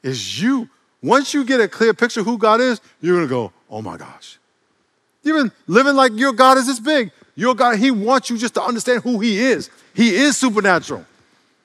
It's 0.03 0.39
you. 0.39 0.69
Once 1.01 1.33
you 1.33 1.43
get 1.43 1.59
a 1.59 1.67
clear 1.67 1.95
picture 1.95 2.19
of 2.19 2.27
who 2.27 2.37
God 2.37 2.61
is, 2.61 2.79
you're 3.01 3.15
going 3.15 3.27
to 3.27 3.29
go, 3.29 3.51
oh 3.69 3.81
my 3.81 3.97
gosh. 3.97 4.37
You've 5.23 5.43
been 5.43 5.51
living 5.67 5.95
like 5.95 6.11
your 6.15 6.33
God 6.33 6.57
is 6.57 6.67
this 6.67 6.79
big. 6.79 7.11
Your 7.35 7.55
God, 7.55 7.77
He 7.77 7.91
wants 7.91 8.29
you 8.29 8.37
just 8.37 8.53
to 8.55 8.61
understand 8.61 9.03
who 9.03 9.19
He 9.19 9.39
is. 9.39 9.69
He 9.93 10.15
is 10.15 10.37
supernatural. 10.37 11.05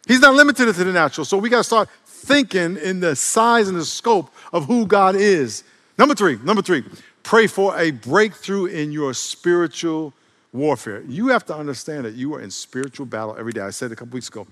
He's 0.07 0.21
not 0.21 0.35
limited 0.35 0.73
to 0.73 0.85
the 0.85 0.93
natural. 0.93 1.25
So 1.25 1.37
we 1.37 1.51
got 1.51 1.59
to 1.59 1.65
start 1.65 1.89
thinking 2.07 2.77
in 2.77 3.01
the 3.01 3.15
size 3.15 3.69
and 3.69 3.77
the 3.77 3.85
scope 3.85 4.31
of 4.53 4.67
who 4.67 4.87
God 4.87 5.17
is. 5.17 5.65
Number 5.99 6.15
three, 6.15 6.39
number 6.43 6.63
three, 6.63 6.85
pray 7.23 7.47
for 7.47 7.79
a 7.79 7.91
breakthrough 7.91 8.67
in 8.67 8.93
your 8.93 9.13
spiritual 9.13 10.15
warfare. 10.53 11.03
You 11.03 11.29
have 11.29 11.45
to 11.47 11.55
understand 11.55 12.05
that 12.05 12.15
you 12.15 12.35
are 12.35 12.41
in 12.41 12.51
spiritual 12.51 13.07
battle 13.07 13.37
every 13.39 13.53
day. 13.53 13.61
I 13.61 13.71
said 13.71 13.93
a 13.93 13.97
couple 13.97 14.15
weeks 14.15 14.29
ago. 14.29 14.47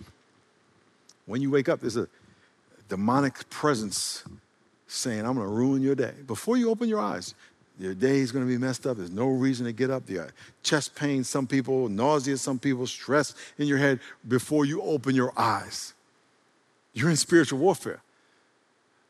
When 1.25 1.41
you 1.41 1.51
wake 1.51 1.69
up, 1.69 1.81
there's 1.81 1.97
a 1.97 2.09
demonic 2.89 3.49
presence 3.51 4.25
saying, 4.87 5.21
I'm 5.21 5.35
going 5.35 5.47
to 5.47 5.53
ruin 5.53 5.83
your 5.83 5.95
day. 5.95 6.13
Before 6.27 6.57
you 6.57 6.71
open 6.71 6.89
your 6.89 7.01
eyes, 7.01 7.35
your 7.79 7.95
day 7.95 8.19
is 8.19 8.33
going 8.33 8.45
to 8.45 8.51
be 8.51 8.59
messed 8.59 8.87
up. 8.87 8.97
There's 8.97 9.11
no 9.11 9.29
reason 9.29 9.67
to 9.67 9.73
get 9.73 9.91
up. 9.91 10.09
You 10.09 10.19
got 10.19 10.31
chest 10.63 10.95
pain, 10.95 11.25
some 11.25 11.47
people, 11.47 11.89
nausea, 11.89 12.37
some 12.39 12.59
people, 12.59 12.87
stress 12.87 13.35
in 13.59 13.67
your 13.67 13.79
head 13.79 14.01
before 14.27 14.65
you 14.65 14.81
open 14.83 15.15
your 15.15 15.33
eyes. 15.37 15.93
You're 16.95 17.11
in 17.11 17.17
spiritual 17.17 17.59
warfare. 17.59 18.01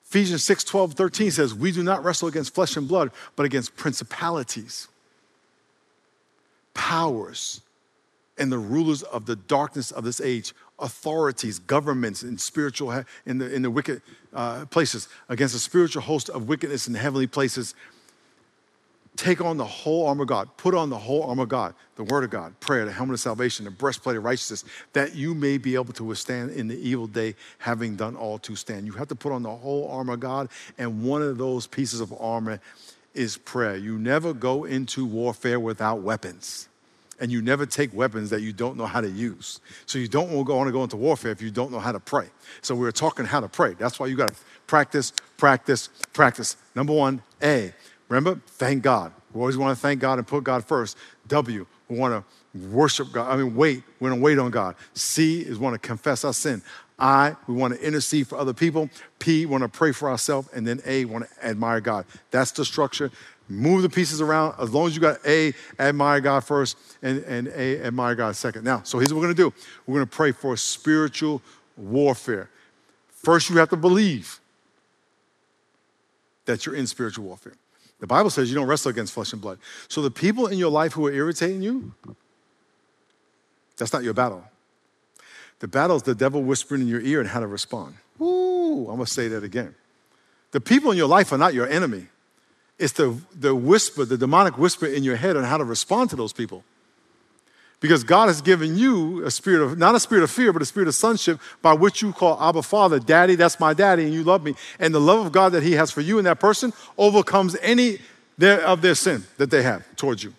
Ephesians 0.05 0.43
6 0.45 0.65
12, 0.65 0.95
13 0.95 1.31
says, 1.31 1.55
We 1.55 1.73
do 1.73 1.83
not 1.83 2.05
wrestle 2.05 2.29
against 2.29 2.55
flesh 2.55 2.77
and 2.77 2.89
blood, 2.89 3.11
but 3.37 3.47
against 3.47 3.77
principalities, 3.77 4.89
powers, 6.75 7.61
and 8.39 8.51
the 8.51 8.59
rulers 8.59 9.03
of 9.03 9.27
the 9.27 9.37
darkness 9.37 9.91
of 9.91 10.05
this 10.05 10.21
age, 10.21 10.55
authorities, 10.79 11.59
governments, 11.59 12.23
and 12.23 12.41
spiritual 12.41 13.05
in 13.25 13.39
the 13.39 13.53
in 13.53 13.63
the 13.63 13.71
wicked 13.71 14.03
uh, 14.35 14.67
places, 14.67 15.09
against 15.29 15.55
a 15.55 15.59
spiritual 15.59 16.03
host 16.03 16.29
of 16.29 16.49
wickedness 16.49 16.87
in 16.87 16.95
heavenly 16.95 17.27
places. 17.27 17.75
Take 19.17 19.41
on 19.41 19.57
the 19.57 19.65
whole 19.65 20.07
armor 20.07 20.23
of 20.23 20.29
God. 20.29 20.49
Put 20.59 20.75
on 20.75 20.91
the 20.91 20.99
whole 20.99 21.23
armor 21.25 21.45
of 21.45 21.49
God, 21.49 21.75
the 21.97 22.05
word 22.05 22.25
of 22.25 22.31
God, 22.31 22.59
prayer, 22.61 22.85
the 22.85 22.93
helmet 22.93 23.15
of 23.15 23.21
salvation, 23.21 23.65
the 23.65 23.71
breastplate 23.71 24.17
of 24.17 24.25
righteousness, 24.25 24.65
that 24.93 25.15
you 25.15 25.35
may 25.35 25.57
be 25.57 25.75
able 25.75 25.95
to 25.95 26.05
withstand 26.05 26.51
in 26.51 26.69
the 26.69 26.77
evil 26.77 27.07
day, 27.07 27.35
having 27.59 27.97
done 27.97 28.15
all 28.15 28.39
to 28.41 28.55
stand. 28.55 28.87
You 28.87 28.93
have 28.93 29.09
to 29.09 29.15
put 29.15 29.33
on 29.33 29.43
the 29.43 29.51
whole 29.51 29.89
armor 29.91 30.15
of 30.15 30.21
God, 30.21 30.51
and 30.77 31.03
one 31.03 31.23
of 31.23 31.39
those 31.39 31.67
pieces 31.67 32.01
of 32.01 32.13
armor 32.21 32.61
is 33.15 33.39
prayer. 33.39 33.77
You 33.77 33.99
never 33.99 34.35
go 34.35 34.65
into 34.65 35.07
warfare 35.07 35.59
without 35.59 36.03
weapons. 36.03 36.69
And 37.19 37.33
you 37.33 37.41
never 37.41 37.65
take 37.65 37.95
weapons 37.95 38.29
that 38.29 38.43
you 38.43 38.53
don't 38.53 38.77
know 38.77 38.85
how 38.85 39.01
to 39.01 39.09
use. 39.09 39.61
So 39.87 39.99
you 39.99 40.07
don't 40.07 40.31
want 40.31 40.69
to 40.69 40.73
go 40.73 40.83
into 40.83 40.97
warfare 40.97 41.33
if 41.33 41.41
you 41.41 41.51
don't 41.51 41.73
know 41.73 41.79
how 41.79 41.93
to 41.93 42.01
pray. 42.01 42.29
So 42.61 42.75
we 42.75 42.83
we're 42.83 42.91
talking 42.91 43.25
how 43.25 43.41
to 43.41 43.49
pray. 43.49 43.73
That's 43.79 43.99
why 43.99 44.09
you 44.09 44.17
got 44.17 44.29
to 44.29 44.35
practice, 44.67 45.15
practice, 45.39 45.89
practice. 46.13 46.59
Number 46.75 46.93
one, 46.93 47.23
A, 47.43 47.73
Remember, 48.09 48.41
thank 48.47 48.83
God. 48.83 49.13
We 49.33 49.41
always 49.41 49.57
want 49.57 49.77
to 49.77 49.81
thank 49.81 50.01
God 50.01 50.19
and 50.19 50.27
put 50.27 50.45
God 50.45 50.65
first. 50.65 50.97
W, 51.29 51.67
we 51.89 51.99
want 51.99 52.15
to 52.15 52.69
worship 52.69 53.13
God. 53.13 53.31
I 53.31 53.37
mean, 53.37 53.55
wait. 53.55 53.83
We 54.01 54.09
want 54.09 54.19
to 54.19 54.25
wait 54.25 54.39
on 54.39 54.51
God. 54.51 54.77
C 54.95 55.41
is 55.41 55.59
want 55.59 55.75
to 55.75 55.79
confess 55.79 56.25
our 56.25 56.33
sin. 56.33 56.63
I, 56.99 57.37
we 57.47 57.55
want 57.55 57.75
to 57.75 57.87
intercede 57.87 58.27
for 58.27 58.39
other 58.39 58.55
people. 58.55 58.89
P, 59.19 59.45
want 59.45 59.63
to 59.63 59.69
pray 59.69 59.93
for 59.93 60.09
ourselves. 60.09 60.49
And 60.55 60.67
then 60.67 60.81
A, 60.87 61.05
want 61.05 61.27
to 61.29 61.47
admire 61.47 61.81
God. 61.81 62.07
That's 62.31 62.53
the 62.53 62.65
structure. 62.65 63.11
Move 63.49 63.83
the 63.83 63.91
pieces 63.91 64.21
around. 64.21 64.55
As 64.59 64.73
long 64.73 64.87
as 64.87 64.95
you 64.95 65.01
got 65.01 65.19
A, 65.27 65.53
admire 65.79 66.21
God 66.21 66.41
first, 66.41 66.79
and, 67.03 67.23
and 67.25 67.49
A, 67.49 67.85
admire 67.85 68.15
God 68.15 68.35
second. 68.35 68.65
Now, 68.65 68.83
so 68.83 68.99
here's 68.99 69.13
what 69.13 69.21
we're 69.21 69.27
going 69.27 69.37
to 69.37 69.51
do 69.51 69.57
we're 69.87 69.97
going 69.97 70.07
to 70.07 70.17
pray 70.17 70.33
for 70.33 70.57
spiritual 70.57 71.43
warfare. 71.77 72.49
First, 73.11 73.51
you 73.51 73.57
have 73.59 73.69
to 73.71 73.77
believe 73.77 74.41
that 76.47 76.65
you're 76.65 76.75
in 76.75 76.87
spiritual 76.87 77.25
warfare. 77.25 77.55
The 78.01 78.07
Bible 78.07 78.31
says 78.31 78.51
you 78.51 78.55
don't 78.55 78.67
wrestle 78.67 78.91
against 78.91 79.13
flesh 79.13 79.33
and 79.33 79.41
blood. 79.41 79.59
So 79.89 80.03
the 80.03 80.11
people 80.11 80.47
in 80.47 80.59
your 80.59 80.71
life 80.71 80.93
who 80.93 81.07
are 81.07 81.13
irritating 81.13 81.63
you, 81.63 81.95
that's 83.77 83.93
not 83.93 84.05
your 84.05 84.15
battle. 84.15 84.45
The 85.61 85.69
battle 85.69 85.97
is 85.97 86.03
the 86.03 86.15
devil 86.15 86.43
whispering 86.43 86.83
in 86.83 86.89
your 86.89 87.01
ear 87.01 87.21
and 87.21 87.29
how 87.29 87.41
to 87.41 87.47
respond. 87.47 87.95
Ooh, 88.21 88.87
I'm 88.89 88.97
gonna 88.97 89.07
say 89.07 89.29
that 89.29 89.43
again. 89.43 89.75
The 90.53 90.61
people 90.61 90.91
in 90.91 90.99
your 90.99 91.09
life 91.09 91.33
are 91.33 91.39
not 91.39 91.55
your 91.55 91.67
enemy. 91.67 92.09
It's 92.79 92.93
the, 92.93 93.19
the 93.35 93.55
whisper, 93.55 94.05
the 94.05 94.19
demonic 94.19 94.59
whisper 94.59 94.87
in 94.87 95.03
your 95.03 95.17
head 95.17 95.37
on 95.37 95.45
how 95.45 95.57
to 95.57 95.65
respond 95.65 96.11
to 96.11 96.17
those 96.17 96.33
people. 96.33 96.65
Because 97.81 98.05
God 98.05 98.29
has 98.29 98.41
given 98.41 98.77
you 98.77 99.25
a 99.25 99.31
spirit 99.31 99.63
of, 99.63 99.77
not 99.77 99.95
a 99.95 100.01
spirit 100.01 100.25
of 100.25 100.31
fear, 100.31 100.53
but 100.53 100.63
a 100.63 100.67
spirit 100.67 100.89
of 100.89 100.95
sonship 100.95 101.39
by 101.61 101.75
which 101.75 102.01
you 102.01 102.13
call 102.13 102.41
Abba 102.41 102.63
Father, 102.63 102.99
Daddy, 102.99 103.35
that's 103.35 103.61
my 103.61 103.75
daddy, 103.75 104.05
and 104.05 104.15
you 104.15 104.25
love 104.25 104.43
me. 104.43 104.55
And 104.79 104.95
the 104.95 105.01
love 105.01 105.27
of 105.27 105.33
God 105.33 105.53
that 105.53 105.63
He 105.63 105.73
has 105.73 105.91
for 105.91 106.01
you 106.01 106.19
and 106.19 106.27
that 106.27 106.41
person 106.41 106.73
overcomes 106.97 107.55
any 107.61 107.99
of 108.41 108.83
their 108.83 108.95
sin 108.95 109.25
that 109.37 109.51
they 109.51 109.63
have 109.63 109.85
towards 109.97 110.25
you. 110.25 110.33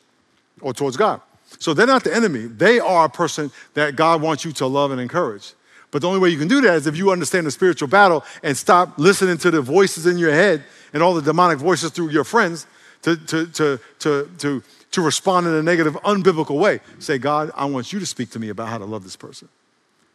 or 0.62 0.74
towards 0.74 0.98
God. 0.98 1.22
So 1.60 1.74
they're 1.74 1.88
not 1.88 2.04
the 2.04 2.14
enemy. 2.14 2.48
They 2.48 2.80
are 2.80 3.06
a 3.06 3.10
person 3.10 3.52
that 3.74 3.96
God 3.96 4.22
wants 4.22 4.44
you 4.44 4.52
to 4.54 4.68
love 4.68 4.92
and 4.92 5.00
encourage. 5.00 5.54
But 5.92 6.02
the 6.02 6.08
only 6.08 6.20
way 6.20 6.30
you 6.30 6.38
can 6.38 6.48
do 6.48 6.62
that 6.62 6.76
is 6.76 6.88
if 6.88 6.98
you 6.98 7.12
understand 7.12 7.48
the 7.48 7.52
spiritual 7.52 7.88
battle 7.88 8.26
and 8.44 8.58
stop 8.58 8.98
listening 8.98 9.38
to 9.38 9.52
the 9.52 9.62
voices 9.62 10.06
in 10.06 10.18
your 10.18 10.32
head 10.32 10.64
and 10.94 11.02
all 11.02 11.14
the 11.14 11.22
demonic 11.22 11.60
voices 11.60 11.92
through 11.92 12.10
your 12.10 12.24
friends 12.24 12.68
to, 13.04 13.16
to, 13.16 13.48
to, 13.48 13.80
to, 14.00 14.30
to, 14.40 14.64
to 14.92 15.02
respond 15.02 15.48
in 15.48 15.54
a 15.54 15.64
negative, 15.64 15.96
unbiblical 16.06 16.60
way. 16.60 16.80
Say, 17.00 17.18
God, 17.18 17.52
I 17.56 17.66
want 17.66 17.92
you 17.94 18.00
to 18.00 18.06
speak 18.06 18.30
to 18.32 18.40
me 18.40 18.50
about 18.50 18.70
how 18.70 18.78
to 18.78 18.86
love 18.86 19.04
this 19.04 19.16
person. 19.16 19.50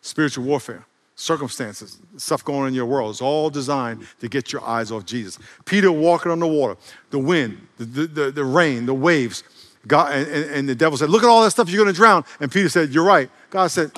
Spiritual 0.01 0.45
warfare, 0.45 0.85
circumstances, 1.15 1.99
stuff 2.17 2.45
going 2.45 2.63
on 2.63 2.69
in 2.69 2.75
your 2.75 2.87
world. 2.87 3.11
It's 3.11 3.23
all 3.23 3.51
designed 3.51 4.07
to 4.21 4.29
get 4.29 4.53
your 4.53 4.65
eyes 4.65 4.91
off 4.91 5.05
Jesus. 5.05 5.39
Peter 5.65 5.93
walking 5.93 6.33
on 6.33 6.41
the 6.41 6.47
water, 6.47 6.77
the 7.11 7.19
wind, 7.19 7.67
the, 7.79 7.85
the, 7.85 8.07
the, 8.07 8.31
the 8.33 8.45
rain, 8.45 8.87
the 8.87 8.95
waves. 8.95 9.45
God, 9.87 10.15
and, 10.15 10.29
and 10.29 10.69
the 10.69 10.75
devil 10.75 10.97
said, 10.97 11.11
Look 11.11 11.23
at 11.23 11.29
all 11.29 11.43
that 11.43 11.51
stuff, 11.51 11.69
you're 11.69 11.85
gonna 11.85 11.93
drown. 11.93 12.25
And 12.41 12.51
Peter 12.51 12.69
said, 12.69 12.91
You're 12.91 13.05
right. 13.05 13.31
God 13.51 13.69
said, 13.69 13.93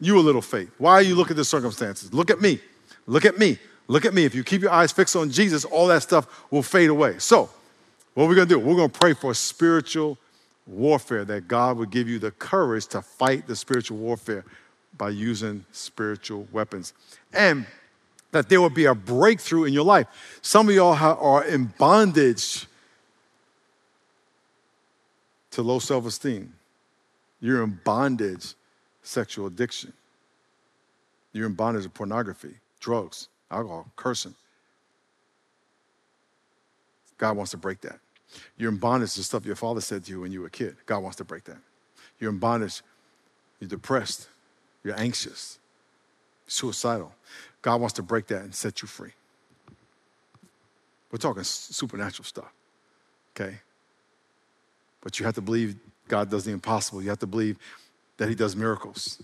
You 0.00 0.18
a 0.18 0.20
little 0.20 0.42
faith. 0.42 0.70
Why 0.78 0.92
are 0.92 1.02
you 1.02 1.14
looking 1.14 1.32
at 1.32 1.38
the 1.38 1.44
circumstances? 1.44 2.12
Look 2.12 2.30
at 2.30 2.40
me. 2.40 2.58
Look 3.06 3.24
at 3.24 3.38
me. 3.38 3.58
Look 3.86 4.04
at 4.04 4.14
me. 4.14 4.24
If 4.24 4.34
you 4.34 4.42
keep 4.42 4.62
your 4.62 4.70
eyes 4.70 4.92
fixed 4.92 5.14
on 5.14 5.30
Jesus, 5.30 5.64
all 5.64 5.88
that 5.88 6.02
stuff 6.02 6.26
will 6.50 6.62
fade 6.62 6.88
away. 6.88 7.18
So, 7.18 7.50
what 8.14 8.24
are 8.24 8.28
we 8.28 8.34
gonna 8.34 8.46
do? 8.46 8.58
We're 8.58 8.76
gonna 8.76 8.88
pray 8.88 9.12
for 9.12 9.34
spiritual 9.34 10.18
warfare, 10.66 11.24
that 11.24 11.48
God 11.48 11.76
would 11.78 11.90
give 11.90 12.08
you 12.08 12.18
the 12.18 12.30
courage 12.30 12.86
to 12.88 13.02
fight 13.02 13.46
the 13.46 13.56
spiritual 13.56 13.98
warfare 13.98 14.44
by 14.96 15.10
using 15.10 15.64
spiritual 15.72 16.46
weapons. 16.52 16.94
And 17.32 17.66
that 18.30 18.48
there 18.48 18.60
will 18.60 18.70
be 18.70 18.86
a 18.86 18.94
breakthrough 18.94 19.64
in 19.64 19.72
your 19.72 19.84
life. 19.84 20.38
Some 20.42 20.68
of 20.68 20.74
y'all 20.74 20.94
are 20.94 21.44
in 21.44 21.72
bondage 21.78 22.66
to 25.52 25.62
low 25.62 25.78
self 25.78 26.06
esteem. 26.06 26.52
You're 27.40 27.62
in 27.62 27.78
bondage, 27.84 28.54
sexual 29.02 29.46
addiction. 29.46 29.92
You're 31.32 31.46
in 31.46 31.54
bondage 31.54 31.84
of 31.84 31.94
pornography, 31.94 32.54
drugs, 32.80 33.28
alcohol, 33.50 33.86
cursing. 33.96 34.34
God 37.18 37.36
wants 37.36 37.52
to 37.52 37.56
break 37.56 37.80
that. 37.82 38.00
You're 38.56 38.70
in 38.70 38.78
bondage 38.78 39.14
to 39.14 39.22
stuff 39.22 39.44
your 39.44 39.56
father 39.56 39.80
said 39.80 40.04
to 40.04 40.10
you 40.10 40.20
when 40.20 40.32
you 40.32 40.40
were 40.40 40.46
a 40.46 40.50
kid. 40.50 40.76
God 40.86 41.00
wants 41.00 41.16
to 41.18 41.24
break 41.24 41.44
that. 41.44 41.58
You're 42.18 42.30
in 42.30 42.38
bondage. 42.38 42.82
You're 43.60 43.68
depressed. 43.68 44.28
You're 44.82 44.98
anxious. 44.98 45.58
Suicidal. 46.46 47.12
God 47.62 47.80
wants 47.80 47.94
to 47.94 48.02
break 48.02 48.26
that 48.28 48.42
and 48.42 48.54
set 48.54 48.82
you 48.82 48.88
free. 48.88 49.12
We're 51.10 51.18
talking 51.18 51.44
supernatural 51.44 52.24
stuff. 52.24 52.52
Okay? 53.34 53.58
But 55.00 55.18
you 55.18 55.26
have 55.26 55.34
to 55.36 55.40
believe 55.40 55.76
God 56.08 56.30
does 56.30 56.44
the 56.44 56.50
impossible. 56.50 57.02
You 57.02 57.10
have 57.10 57.20
to 57.20 57.26
believe 57.26 57.56
that 58.16 58.28
He 58.28 58.34
does 58.34 58.56
miracles. 58.56 59.22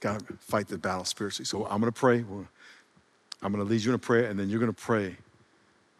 Got 0.00 0.26
to 0.26 0.34
fight 0.34 0.68
the 0.68 0.78
battle 0.78 1.04
spiritually. 1.04 1.46
So 1.46 1.64
I'm 1.64 1.80
going 1.80 1.92
to 1.92 1.98
pray. 1.98 2.18
I'm 2.18 3.52
going 3.52 3.64
to 3.64 3.70
lead 3.70 3.82
you 3.82 3.90
in 3.90 3.94
a 3.94 3.98
prayer, 3.98 4.28
and 4.28 4.38
then 4.38 4.48
you're 4.48 4.60
going 4.60 4.72
to 4.72 4.80
pray 4.80 5.16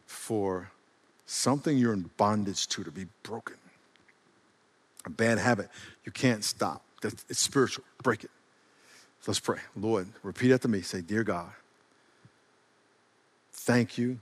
for 0.06 0.70
something 1.32 1.76
you're 1.76 1.92
in 1.92 2.10
bondage 2.16 2.66
to 2.68 2.84
to 2.84 2.90
be 2.90 3.06
broken. 3.22 3.56
A 5.04 5.10
bad 5.10 5.38
habit 5.38 5.68
you 6.04 6.12
can't 6.12 6.44
stop. 6.44 6.82
It's 7.02 7.40
spiritual. 7.40 7.84
Break 8.02 8.24
it. 8.24 8.30
Let's 9.26 9.40
pray. 9.40 9.58
Lord, 9.76 10.08
repeat 10.22 10.52
after 10.52 10.68
me. 10.68 10.82
Say, 10.82 11.00
Dear 11.00 11.24
God, 11.24 11.50
thank 13.52 13.98
you 13.98 14.18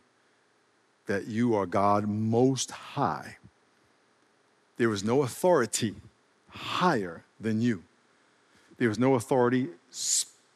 that 1.06 1.26
you 1.26 1.54
are 1.54 1.66
God 1.66 2.06
most 2.06 2.70
high 2.70 3.36
there 4.80 4.94
is 4.94 5.04
no 5.04 5.22
authority 5.24 5.94
higher 6.48 7.22
than 7.38 7.60
you. 7.60 7.82
There 8.78 8.88
is 8.88 8.98
no 8.98 9.14
authority 9.14 9.68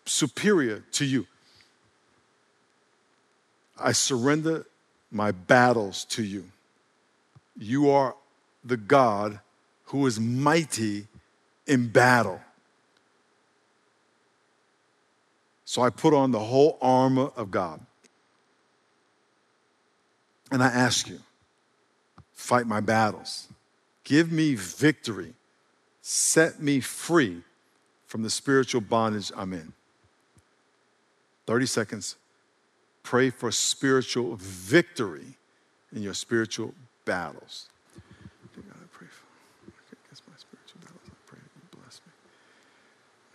superior 0.07 0.83
to 0.93 1.05
you. 1.05 1.27
I 3.79 3.93
surrender 3.93 4.65
my 5.15 5.31
battles 5.31 6.05
to 6.07 6.23
you. 6.23 6.45
You 7.57 7.91
are 7.91 8.15
the 8.65 8.77
God 8.77 9.41
who 9.85 10.07
is 10.07 10.19
mighty 10.19 11.07
in 11.67 11.89
battle. 11.89 12.41
So 15.65 15.83
I 15.83 15.91
put 15.91 16.13
on 16.13 16.31
the 16.31 16.41
whole 16.41 16.79
armor 16.83 17.31
of 17.37 17.51
God. 17.51 17.81
And 20.51 20.63
I 20.63 20.67
ask 20.67 21.09
you, 21.09 21.21
fight 22.33 22.67
my 22.67 22.81
battles. 22.81 23.49
Give 24.05 24.31
me 24.31 24.55
victory. 24.55 25.33
Set 26.03 26.61
me 26.61 26.81
free 26.81 27.43
from 28.07 28.23
the 28.23 28.31
spiritual 28.31 28.83
bondage 28.83 29.33
I'm 29.35 29.53
in. 29.53 29.73
30 31.47 31.67
seconds. 31.67 32.17
Pray 33.05 33.29
for 33.29 33.53
spiritual 33.53 34.35
victory 34.41 35.37
in 35.93 36.01
your 36.03 36.17
spiritual 36.17 36.73
battles. 37.05 37.69
Dear 38.57 38.65
God, 38.65 38.81
I 38.81 38.89
pray 38.89 39.13
for 39.13 39.29
okay, 39.69 39.93
I 39.93 40.03
guess 40.09 40.25
my 40.25 40.33
spiritual 40.41 40.81
battles. 40.81 41.05
I 41.13 41.17
pray 41.29 41.39
that 41.39 41.53
you 41.53 41.69
bless 41.69 42.01
me. 42.09 42.13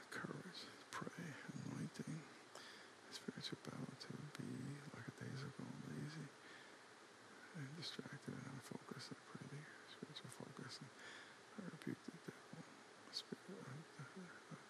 The 0.02 0.08
courage, 0.10 0.62
pray, 0.90 1.22
anointing. 1.70 2.18
The 2.18 3.14
spiritual 3.14 3.62
battle 3.62 3.94
to 3.94 4.10
be 4.42 4.50
like 4.98 5.06
a 5.06 5.16
days 5.22 5.42
ago, 5.46 5.64
lazy 5.86 6.26
and 7.54 7.70
distracted 7.78 8.34
and 8.34 8.46
unfocused. 8.58 9.14
I 9.14 9.22
pray 9.30 9.46
that 9.54 9.62
your 9.62 9.86
spiritual 9.86 10.32
focus. 10.34 10.82
And 10.82 10.90
I 11.62 11.70
rebuke 11.78 12.02
the 12.10 12.18
devil, 12.26 12.66
spirit, 13.14 13.54
uh, 13.54 14.02
uh, 14.02 14.34
uh, 14.50 14.64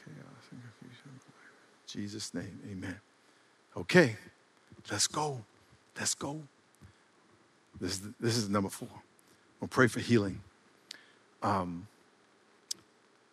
chaos 0.00 0.44
and 0.48 0.64
confusion. 0.64 1.12
In 1.12 1.86
Jesus' 1.86 2.32
name, 2.32 2.56
amen. 2.64 3.04
Okay, 3.78 4.16
let's 4.90 5.06
go. 5.06 5.40
Let's 5.96 6.14
go. 6.14 6.42
This 7.80 7.92
is, 7.92 8.02
this 8.20 8.36
is 8.36 8.48
number 8.48 8.68
four. 8.68 8.88
We'll 9.60 9.68
pray 9.68 9.86
for 9.86 10.00
healing. 10.00 10.40
Um, 11.42 11.86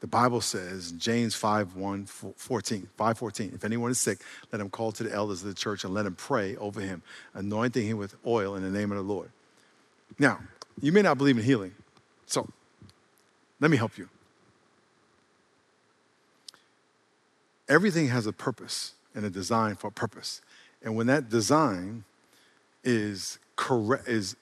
the 0.02 0.08
Bible 0.08 0.42
says, 0.42 0.92
James 0.92 1.34
5 1.34 1.76
1, 1.76 2.06
14, 2.06 2.88
5 2.96 3.18
14, 3.18 3.52
if 3.56 3.64
anyone 3.64 3.90
is 3.90 4.00
sick, 4.00 4.20
let 4.52 4.62
him 4.62 4.70
call 4.70 4.92
to 4.92 5.04
the 5.04 5.14
elders 5.14 5.42
of 5.42 5.48
the 5.48 5.56
church 5.56 5.84
and 5.84 5.94
let 5.94 6.06
him 6.06 6.16
pray 6.16 6.56
over 6.58 6.80
him, 6.80 7.02
anointing 7.34 7.88
him 7.88 7.98
with 7.98 8.16
oil 8.26 8.56
in 8.56 8.62
the 8.62 8.70
name 8.70 8.92
of 8.92 8.98
the 8.98 9.04
Lord. 9.04 9.32
Now, 10.20 10.40
you 10.80 10.92
may 10.92 11.02
not 11.02 11.18
believe 11.18 11.38
in 11.38 11.44
healing, 11.44 11.74
so 12.28 12.48
let 13.60 13.72
me 13.72 13.78
help 13.78 13.98
you. 13.98 14.10
everything 17.68 18.08
has 18.08 18.28
a 18.28 18.34
purpose 18.34 18.94
and 19.16 19.26
a 19.26 19.30
design 19.30 19.76
for 19.76 19.88
a 19.88 19.92
purpose. 19.92 20.42
And 20.84 20.96
when 20.96 21.08
that 21.08 21.30
design 21.30 22.04
is 22.84 23.40
correct, 23.56 24.08
is 24.08 24.36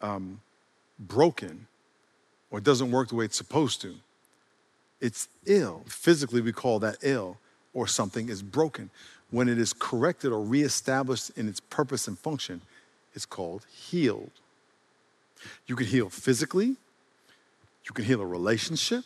um, 0.00 0.40
broken, 0.98 1.66
or 2.50 2.60
doesn't 2.60 2.90
work 2.90 3.08
the 3.08 3.16
way 3.16 3.24
it's 3.24 3.36
supposed 3.36 3.80
to, 3.82 3.96
it's 5.00 5.28
ill. 5.44 5.82
Physically, 5.86 6.40
we 6.40 6.52
call 6.52 6.78
that 6.78 6.96
ill, 7.02 7.36
or 7.74 7.86
something 7.86 8.28
is 8.28 8.42
broken. 8.42 8.90
When 9.30 9.48
it 9.48 9.58
is 9.58 9.72
corrected 9.72 10.32
or 10.32 10.40
reestablished 10.40 11.30
in 11.36 11.48
its 11.48 11.60
purpose 11.60 12.06
and 12.06 12.18
function, 12.18 12.62
it's 13.14 13.26
called 13.26 13.66
healed. 13.70 14.30
You 15.66 15.76
can 15.76 15.86
heal 15.86 16.08
physically, 16.08 16.76
you 17.84 17.92
can 17.92 18.04
heal 18.04 18.20
a 18.20 18.26
relationship, 18.26 19.04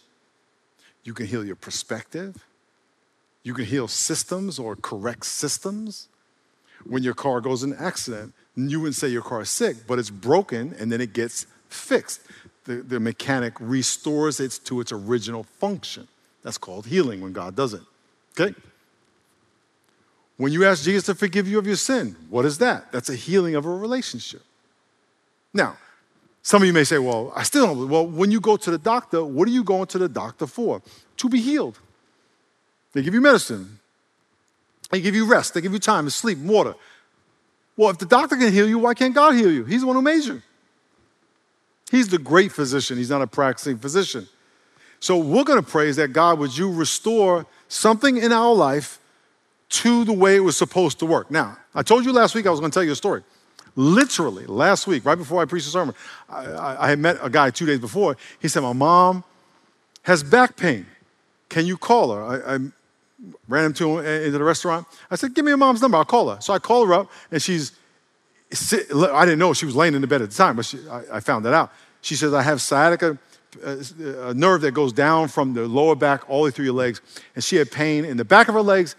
you 1.03 1.15
can 1.15 1.27
heal 1.27 1.45
your 1.45 1.57
perspective, 1.57 2.37
you 3.49 3.55
can 3.55 3.65
heal 3.65 3.89
systems 3.89 4.59
or 4.59 4.77
correct 4.77 5.25
systems. 5.25 6.09
When 6.85 7.03
your 7.03 7.15
car 7.15 7.41
goes 7.41 7.63
in 7.63 7.73
an 7.73 7.79
accident, 7.81 8.35
you 8.55 8.79
wouldn't 8.79 8.97
say 8.97 9.09
your 9.09 9.23
car 9.23 9.41
is 9.41 9.49
sick, 9.49 9.87
but 9.87 9.99
it's 9.99 10.11
broken 10.11 10.77
and 10.79 10.93
then 10.93 11.01
it 11.01 11.15
gets 11.15 11.47
fixed. 11.71 12.21
The, 12.65 12.77
the 12.77 13.01
mechanic 13.01 13.55
restores 13.59 14.39
it 14.39 14.61
to 14.67 14.83
its 14.83 14.93
original 14.93 15.45
function. 15.45 16.09
That's 16.43 16.59
called 16.59 16.85
healing 16.85 17.23
when 17.23 17.33
God 17.33 17.57
does 17.57 17.73
it. 17.73 17.81
Okay? 18.39 18.55
When 20.37 20.53
you 20.53 20.67
ask 20.67 20.85
Jesus 20.85 21.07
to 21.07 21.15
forgive 21.15 21.49
you 21.49 21.59
of 21.59 21.67
your 21.67 21.77
sin, 21.77 22.17
what 22.29 22.45
is 22.45 22.59
that? 22.59 22.93
That's 22.93 23.09
a 23.09 23.17
healing 23.17 23.55
of 23.55 23.65
a 23.65 23.71
relationship. 23.71 24.43
Now, 25.55 25.79
some 26.43 26.61
of 26.61 26.67
you 26.67 26.75
may 26.75 26.85
say, 26.85 26.99
well, 26.99 27.33
I 27.35 27.45
still 27.45 27.67
don't. 27.67 27.89
Well, 27.89 28.07
when 28.07 28.31
you 28.31 28.43
go 28.43 28.59
to 28.59 28.71
the 28.71 28.79
doctor, 28.79 29.25
what 29.25 29.49
are 29.49 29.51
you 29.51 29.65
going 29.65 29.87
to 29.87 29.99
the 29.99 30.09
doctor 30.09 30.47
for? 30.47 30.83
To 31.17 31.29
be 31.31 31.41
healed. 31.41 31.79
They 32.93 33.03
give 33.03 33.15
you 33.15 33.21
medicine. 33.21 33.79
They 34.91 35.01
give 35.01 35.15
you 35.15 35.27
rest. 35.27 35.55
They 35.55 35.61
give 35.61 35.73
you 35.73 35.79
time 35.79 36.05
to 36.05 36.11
sleep, 36.11 36.39
and 36.39 36.49
water. 36.49 36.75
Well, 37.77 37.91
if 37.91 37.99
the 37.99 38.07
doctor 38.07 38.37
can 38.37 38.53
heal 38.53 38.69
you, 38.69 38.79
why 38.79 38.95
can't 38.95 39.15
God 39.15 39.35
heal 39.35 39.53
you? 39.53 39.65
He's 39.65 39.83
the 39.83 39.87
one 39.87 39.97
who 39.97 40.03
made 40.03 40.25
you. 40.25 40.43
He's 41.91 42.09
the 42.09 42.19
great 42.19 42.53
physician. 42.53 42.97
He's 42.97 43.11
not 43.11 43.23
a 43.23 43.27
practicing 43.27 43.79
physician. 43.79 44.29
So 45.01 45.17
we're 45.17 45.45
going 45.45 45.63
to 45.63 45.69
pray 45.69 45.89
is 45.89 45.97
that 45.97 46.13
God, 46.13 46.39
would 46.39 46.57
you 46.57 46.73
restore 46.73 47.47
something 47.69 48.17
in 48.17 48.33
our 48.33 48.53
life 48.53 48.99
to 49.71 50.05
the 50.05 50.13
way 50.13 50.37
it 50.37 50.41
was 50.41 50.57
supposed 50.57 50.99
to 50.99 51.07
work? 51.07 51.31
Now, 51.31 51.57
I 51.75 51.83
told 51.83 52.05
you 52.05 52.13
last 52.13 52.35
week 52.35 52.47
I 52.47 52.51
was 52.51 52.61
going 52.61 52.71
to 52.71 52.75
tell 52.75 52.85
you 52.85 52.93
a 52.93 52.97
story. 52.97 53.23
Literally, 53.77 54.45
last 54.47 54.89
week, 54.89 55.05
right 55.05 55.15
before 55.15 55.41
I 55.41 55.45
preached 55.45 55.67
the 55.67 55.71
sermon, 55.71 55.95
I, 56.29 56.47
I, 56.47 56.85
I 56.87 56.89
had 56.91 56.99
met 56.99 57.19
a 57.23 57.31
guy 57.31 57.51
two 57.51 57.65
days 57.65 57.79
before. 57.79 58.17
He 58.41 58.49
said, 58.49 58.63
My 58.65 58.73
mom 58.73 59.23
has 60.03 60.25
back 60.25 60.57
pain. 60.57 60.87
Can 61.49 61.65
you 61.65 61.77
call 61.77 62.13
her? 62.13 62.23
I 62.25 62.59
ran 63.49 63.67
into, 63.67 63.99
into 63.99 64.39
the 64.39 64.45
restaurant. 64.45 64.87
I 65.11 65.17
said, 65.17 65.35
Give 65.35 65.45
me 65.45 65.51
your 65.51 65.59
mom's 65.59 65.83
number. 65.83 65.97
I'll 65.97 66.05
call 66.05 66.31
her. 66.31 66.41
So 66.41 66.53
I 66.53 66.59
call 66.59 66.87
her 66.87 66.95
up, 66.95 67.11
and 67.31 67.43
she's, 67.43 67.73
I 68.53 69.25
didn't 69.25 69.39
know 69.39 69.53
she 69.53 69.67
was 69.67 69.77
laying 69.77 69.95
in 69.95 70.01
the 70.01 70.07
bed 70.07 70.23
at 70.23 70.31
the 70.31 70.37
time, 70.37 70.57
but 70.57 70.65
she, 70.65 70.79
I, 70.91 71.21
found 71.21 71.45
that 71.45 71.55
out. 71.55 71.73
She 72.01 72.15
says, 72.15 72.33
I 72.33 72.43
have 72.43 72.63
sciatica, 72.63 73.19
uh, 73.65 73.77
a 74.23 74.35
nerve 74.35 74.61
that 74.63 74.73
goes 74.73 74.93
down 74.93 75.29
from 75.29 75.55
the 75.55 75.67
lower 75.67 75.95
back 75.95 76.29
all 76.31 76.41
the 76.41 76.45
way 76.47 76.51
through 76.51 76.67
your 76.67 76.75
legs. 76.75 77.01
And 77.35 77.43
she 77.43 77.57
had 77.57 77.71
pain 77.71 78.05
in 78.05 78.17
the 78.17 78.25
back 78.25 78.49
of 78.49 78.55
her 78.55 78.63
legs 78.63 78.95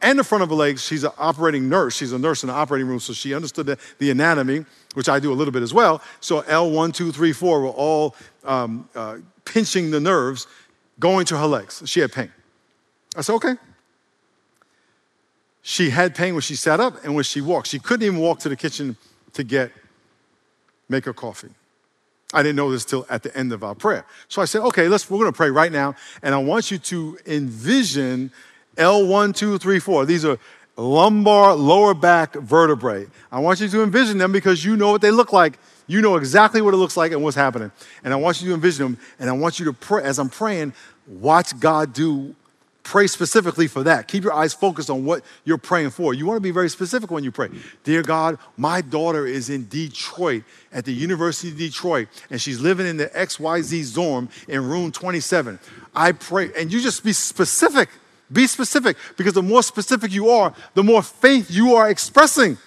and 0.00 0.18
the 0.18 0.24
front 0.24 0.42
of 0.42 0.50
her 0.50 0.54
legs. 0.54 0.84
She's 0.84 1.04
an 1.04 1.12
operating 1.18 1.68
nurse. 1.68 1.96
She's 1.96 2.12
a 2.12 2.18
nurse 2.18 2.42
in 2.42 2.48
the 2.48 2.54
operating 2.54 2.86
room, 2.86 3.00
so 3.00 3.12
she 3.12 3.34
understood 3.34 3.66
the, 3.66 3.78
the 3.98 4.10
anatomy, 4.10 4.64
which 4.94 5.08
I 5.08 5.18
do 5.18 5.32
a 5.32 5.34
little 5.34 5.52
bit 5.52 5.62
as 5.62 5.74
well. 5.74 6.00
So 6.20 6.42
L1, 6.42 6.94
2, 6.94 7.12
3, 7.12 7.32
4 7.32 7.60
were 7.60 7.68
all 7.68 8.14
um, 8.44 8.88
uh, 8.94 9.18
pinching 9.44 9.90
the 9.90 10.00
nerves 10.00 10.46
going 11.00 11.26
to 11.26 11.38
her 11.38 11.46
legs. 11.46 11.82
She 11.86 12.00
had 12.00 12.12
pain. 12.12 12.30
I 13.16 13.20
said, 13.20 13.34
okay. 13.34 13.54
She 15.62 15.90
had 15.90 16.14
pain 16.14 16.34
when 16.34 16.42
she 16.42 16.56
sat 16.56 16.78
up 16.78 17.04
and 17.04 17.14
when 17.14 17.24
she 17.24 17.40
walked. 17.40 17.68
She 17.68 17.78
couldn't 17.78 18.06
even 18.06 18.18
walk 18.18 18.40
to 18.40 18.48
the 18.48 18.56
kitchen 18.56 18.96
to 19.32 19.42
get, 19.42 19.72
make 20.88 21.04
her 21.06 21.14
coffee. 21.14 21.50
I 22.34 22.42
didn't 22.42 22.56
know 22.56 22.70
this 22.70 22.84
till 22.84 23.06
at 23.08 23.22
the 23.22 23.34
end 23.36 23.52
of 23.52 23.62
our 23.62 23.74
prayer. 23.74 24.04
So 24.28 24.42
I 24.42 24.44
said, 24.44 24.62
okay, 24.62 24.88
let's, 24.88 25.08
we're 25.08 25.18
gonna 25.18 25.32
pray 25.32 25.50
right 25.50 25.72
now. 25.72 25.94
And 26.22 26.34
I 26.34 26.38
want 26.38 26.70
you 26.70 26.78
to 26.78 27.18
envision 27.26 28.30
L1, 28.76 29.34
2, 29.34 29.58
3, 29.58 29.78
4. 29.78 30.04
These 30.04 30.24
are 30.24 30.38
lumbar, 30.76 31.54
lower 31.54 31.94
back 31.94 32.34
vertebrae. 32.34 33.06
I 33.30 33.38
want 33.38 33.60
you 33.60 33.68
to 33.68 33.82
envision 33.82 34.18
them 34.18 34.32
because 34.32 34.64
you 34.64 34.76
know 34.76 34.90
what 34.90 35.00
they 35.00 35.12
look 35.12 35.32
like. 35.32 35.58
You 35.86 36.00
know 36.00 36.16
exactly 36.16 36.60
what 36.60 36.74
it 36.74 36.78
looks 36.78 36.96
like 36.96 37.12
and 37.12 37.22
what's 37.22 37.36
happening. 37.36 37.70
And 38.02 38.12
I 38.12 38.16
want 38.16 38.42
you 38.42 38.48
to 38.48 38.54
envision 38.54 38.84
them. 38.84 38.98
And 39.18 39.30
I 39.30 39.32
want 39.32 39.58
you 39.58 39.66
to 39.66 39.72
pray, 39.72 40.02
as 40.02 40.18
I'm 40.18 40.30
praying, 40.30 40.72
watch 41.06 41.58
God 41.60 41.92
do 41.92 42.34
Pray 42.84 43.06
specifically 43.06 43.66
for 43.66 43.82
that. 43.82 44.08
Keep 44.08 44.24
your 44.24 44.34
eyes 44.34 44.52
focused 44.52 44.90
on 44.90 45.06
what 45.06 45.24
you're 45.44 45.58
praying 45.58 45.90
for. 45.90 46.12
You 46.12 46.26
want 46.26 46.36
to 46.36 46.42
be 46.42 46.50
very 46.50 46.68
specific 46.68 47.10
when 47.10 47.24
you 47.24 47.32
pray. 47.32 47.48
Dear 47.82 48.02
God, 48.02 48.38
my 48.58 48.82
daughter 48.82 49.26
is 49.26 49.48
in 49.48 49.66
Detroit 49.68 50.44
at 50.70 50.84
the 50.84 50.92
University 50.92 51.48
of 51.48 51.56
Detroit, 51.56 52.08
and 52.30 52.40
she's 52.40 52.60
living 52.60 52.86
in 52.86 52.98
the 52.98 53.06
XYZ 53.06 53.94
dorm 53.94 54.28
in 54.48 54.68
room 54.68 54.92
27. 54.92 55.58
I 55.94 56.12
pray, 56.12 56.50
and 56.58 56.70
you 56.70 56.80
just 56.80 57.02
be 57.02 57.14
specific. 57.14 57.88
Be 58.30 58.46
specific 58.46 58.98
because 59.16 59.32
the 59.32 59.42
more 59.42 59.62
specific 59.62 60.12
you 60.12 60.28
are, 60.28 60.54
the 60.74 60.82
more 60.82 61.02
faith 61.02 61.50
you 61.50 61.74
are 61.74 61.88
expressing. 61.88 62.58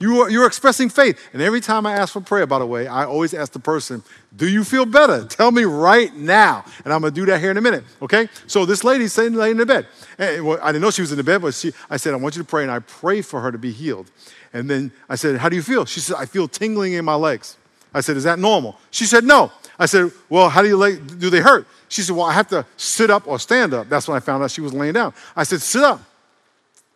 You 0.00 0.22
are, 0.22 0.30
you're 0.30 0.46
expressing 0.46 0.88
faith. 0.90 1.18
And 1.32 1.42
every 1.42 1.60
time 1.60 1.84
I 1.84 1.94
ask 1.94 2.12
for 2.12 2.20
prayer, 2.20 2.46
by 2.46 2.60
the 2.60 2.66
way, 2.66 2.86
I 2.86 3.04
always 3.04 3.34
ask 3.34 3.52
the 3.52 3.58
person, 3.58 4.04
Do 4.36 4.48
you 4.48 4.62
feel 4.62 4.86
better? 4.86 5.24
Tell 5.24 5.50
me 5.50 5.64
right 5.64 6.14
now. 6.14 6.64
And 6.84 6.92
I'm 6.92 7.00
going 7.00 7.12
to 7.12 7.20
do 7.20 7.26
that 7.26 7.40
here 7.40 7.50
in 7.50 7.56
a 7.56 7.60
minute. 7.60 7.84
Okay? 8.00 8.28
So 8.46 8.64
this 8.64 8.84
lady's 8.84 9.12
sitting 9.12 9.34
laying 9.34 9.52
in 9.52 9.58
the 9.58 9.66
bed. 9.66 9.86
And, 10.16 10.46
well, 10.46 10.58
I 10.62 10.68
didn't 10.68 10.82
know 10.82 10.90
she 10.90 11.02
was 11.02 11.10
in 11.10 11.18
the 11.18 11.24
bed, 11.24 11.42
but 11.42 11.54
she, 11.54 11.72
I 11.90 11.96
said, 11.96 12.14
I 12.14 12.16
want 12.16 12.36
you 12.36 12.42
to 12.42 12.48
pray. 12.48 12.62
And 12.62 12.70
I 12.70 12.78
pray 12.78 13.22
for 13.22 13.40
her 13.40 13.50
to 13.50 13.58
be 13.58 13.72
healed. 13.72 14.08
And 14.52 14.70
then 14.70 14.92
I 15.08 15.16
said, 15.16 15.36
How 15.36 15.48
do 15.48 15.56
you 15.56 15.62
feel? 15.62 15.84
She 15.84 15.98
said, 15.98 16.16
I 16.16 16.26
feel 16.26 16.46
tingling 16.46 16.92
in 16.92 17.04
my 17.04 17.16
legs. 17.16 17.56
I 17.92 18.00
said, 18.00 18.16
Is 18.16 18.24
that 18.24 18.38
normal? 18.38 18.78
She 18.92 19.04
said, 19.04 19.24
No. 19.24 19.50
I 19.80 19.86
said, 19.86 20.12
Well, 20.28 20.48
how 20.48 20.62
do 20.62 20.68
you 20.68 20.76
lay, 20.76 20.96
do 20.96 21.28
they 21.28 21.40
hurt? 21.40 21.66
She 21.88 22.02
said, 22.02 22.14
Well, 22.14 22.26
I 22.26 22.34
have 22.34 22.48
to 22.48 22.64
sit 22.76 23.10
up 23.10 23.26
or 23.26 23.40
stand 23.40 23.74
up. 23.74 23.88
That's 23.88 24.06
when 24.06 24.16
I 24.16 24.20
found 24.20 24.44
out 24.44 24.52
she 24.52 24.60
was 24.60 24.72
laying 24.72 24.92
down. 24.92 25.12
I 25.34 25.42
said, 25.42 25.60
Sit 25.60 25.82
up. 25.82 26.00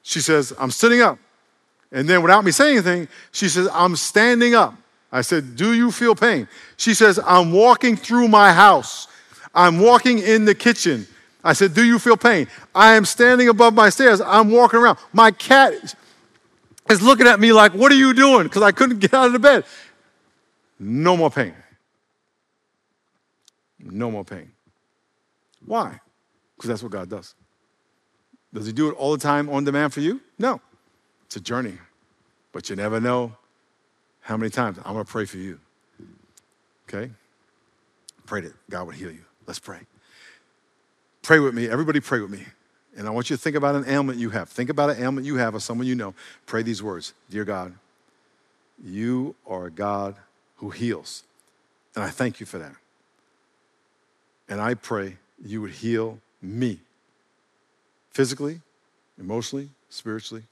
She 0.03 0.21
says, 0.21 0.53
I'm 0.57 0.71
sitting 0.71 1.01
up. 1.01 1.19
And 1.93 2.09
then 2.09 2.23
without 2.23 2.45
me 2.45 2.51
saying 2.51 2.79
anything, 2.79 3.09
she 3.31 3.49
says, 3.49 3.69
I'm 3.71 3.97
standing 3.97 4.55
up. 4.55 4.75
I 5.13 5.21
said, 5.21 5.57
Do 5.57 5.75
you 5.75 5.91
feel 5.91 6.15
pain? 6.15 6.49
She 6.79 6.95
says, 6.95 7.21
I'm 7.25 7.53
walking 7.53 7.97
through 7.97 8.29
my 8.29 8.53
house. 8.53 9.09
I'm 9.55 9.79
walking 9.79 10.19
in 10.19 10.47
the 10.47 10.55
kitchen. 10.55 11.07
I 11.45 11.53
said, 11.53 11.75
Do 11.75 11.85
you 11.85 11.99
feel 11.99 12.17
pain? 12.17 12.49
I 12.75 12.95
am 12.95 13.05
standing 13.05 13.49
above 13.49 13.75
my 13.75 13.91
stairs. 13.91 14.23
I'm 14.23 14.51
walking 14.51 14.81
around. 14.81 14.99
My 15.13 15.31
cat 15.31 15.95
is 16.89 17.03
looking 17.03 17.27
at 17.27 17.39
me 17.39 17.53
like, 17.53 17.75
What 17.75 17.93
are 17.93 17.97
you 17.97 18.15
doing? 18.15 18.45
Because 18.45 18.63
I 18.63 18.73
couldn't 18.73 19.01
get 19.01 19.13
out 19.13 19.27
of 19.27 19.35
the 19.35 19.39
bed. 19.39 19.65
No 20.79 21.15
more 21.15 21.31
pain. 21.31 21.55
No 23.79 24.11
more 24.11 24.25
pain. 24.25 24.51
Why? 25.65 26.01
Because 26.57 26.69
that's 26.69 26.83
what 26.83 26.93
God 26.93 27.11
does. 27.11 27.35
Does 28.55 28.67
He 28.67 28.73
do 28.73 28.89
it 28.89 28.93
all 28.93 29.13
the 29.13 29.19
time 29.19 29.51
on 29.51 29.65
demand 29.65 29.93
for 29.93 30.01
you? 30.01 30.23
No. 30.39 30.61
It's 31.33 31.37
a 31.38 31.40
journey, 31.40 31.79
but 32.53 32.68
you 32.68 32.77
never 32.77 33.01
know 33.01 33.33
how 34.21 34.37
many 34.37 34.51
times. 34.51 34.77
I'm 34.85 34.92
going 34.92 35.03
to 35.03 35.11
pray 35.11 35.25
for 35.25 35.38
you. 35.38 35.59
Okay? 36.87 37.11
Pray 38.27 38.42
that 38.42 38.53
God 38.68 38.87
would 38.87 38.97
heal 38.97 39.11
you. 39.11 39.25
Let's 39.47 39.59
pray. 39.59 39.79
Pray 41.23 41.38
with 41.38 41.55
me. 41.55 41.71
Everybody 41.71 42.01
pray 42.01 42.21
with 42.21 42.31
me. 42.31 42.45
And 42.99 43.07
I 43.07 43.11
want 43.12 43.31
you 43.31 43.37
to 43.37 43.40
think 43.40 43.57
about 43.57 43.75
an 43.77 43.88
ailment 43.88 44.18
you 44.18 44.29
have. 44.29 44.51
Think 44.51 44.68
about 44.68 44.90
an 44.90 45.03
ailment 45.03 45.27
you 45.27 45.37
have 45.37 45.55
or 45.55 45.61
someone 45.61 45.87
you 45.87 45.95
know. 45.95 46.12
Pray 46.45 46.62
these 46.62 46.83
words 46.83 47.14
Dear 47.31 47.47
God, 47.47 47.73
you 48.85 49.35
are 49.47 49.68
a 49.68 49.71
God 49.71 50.16
who 50.57 50.68
heals. 50.68 51.25
And 51.95 52.05
I 52.05 52.11
thank 52.11 52.40
you 52.40 52.45
for 52.45 52.59
that. 52.59 52.75
And 54.51 54.61
I 54.61 54.75
pray 54.75 55.16
you 55.42 55.62
would 55.62 55.71
heal 55.71 56.18
me 56.42 56.81
physically, 58.11 58.61
emotionally, 59.18 59.71
spiritually, 59.88 60.42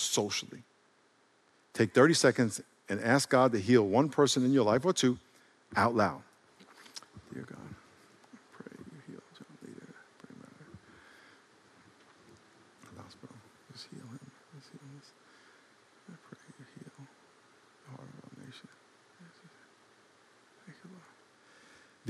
socially. 0.00 0.62
Take 1.72 1.94
30 1.94 2.14
seconds 2.14 2.60
and 2.88 3.00
ask 3.00 3.28
God 3.28 3.52
to 3.52 3.60
heal 3.60 3.86
one 3.86 4.08
person 4.08 4.44
in 4.44 4.52
your 4.52 4.64
life 4.64 4.84
or 4.84 4.92
two 4.92 5.18
out 5.76 5.94
loud. 5.94 6.22
Dear 7.32 7.44
God. 7.44 7.58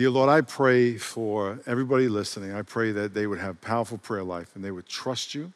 Dear 0.01 0.09
Lord, 0.09 0.31
I 0.31 0.41
pray 0.41 0.97
for 0.97 1.61
everybody 1.67 2.09
listening. 2.09 2.55
I 2.55 2.63
pray 2.63 2.91
that 2.93 3.13
they 3.13 3.27
would 3.27 3.39
have 3.39 3.61
powerful 3.61 3.99
prayer 3.99 4.25
life 4.25 4.55
and 4.55 4.65
they 4.65 4.71
would 4.71 4.89
trust 4.89 5.35
you 5.35 5.53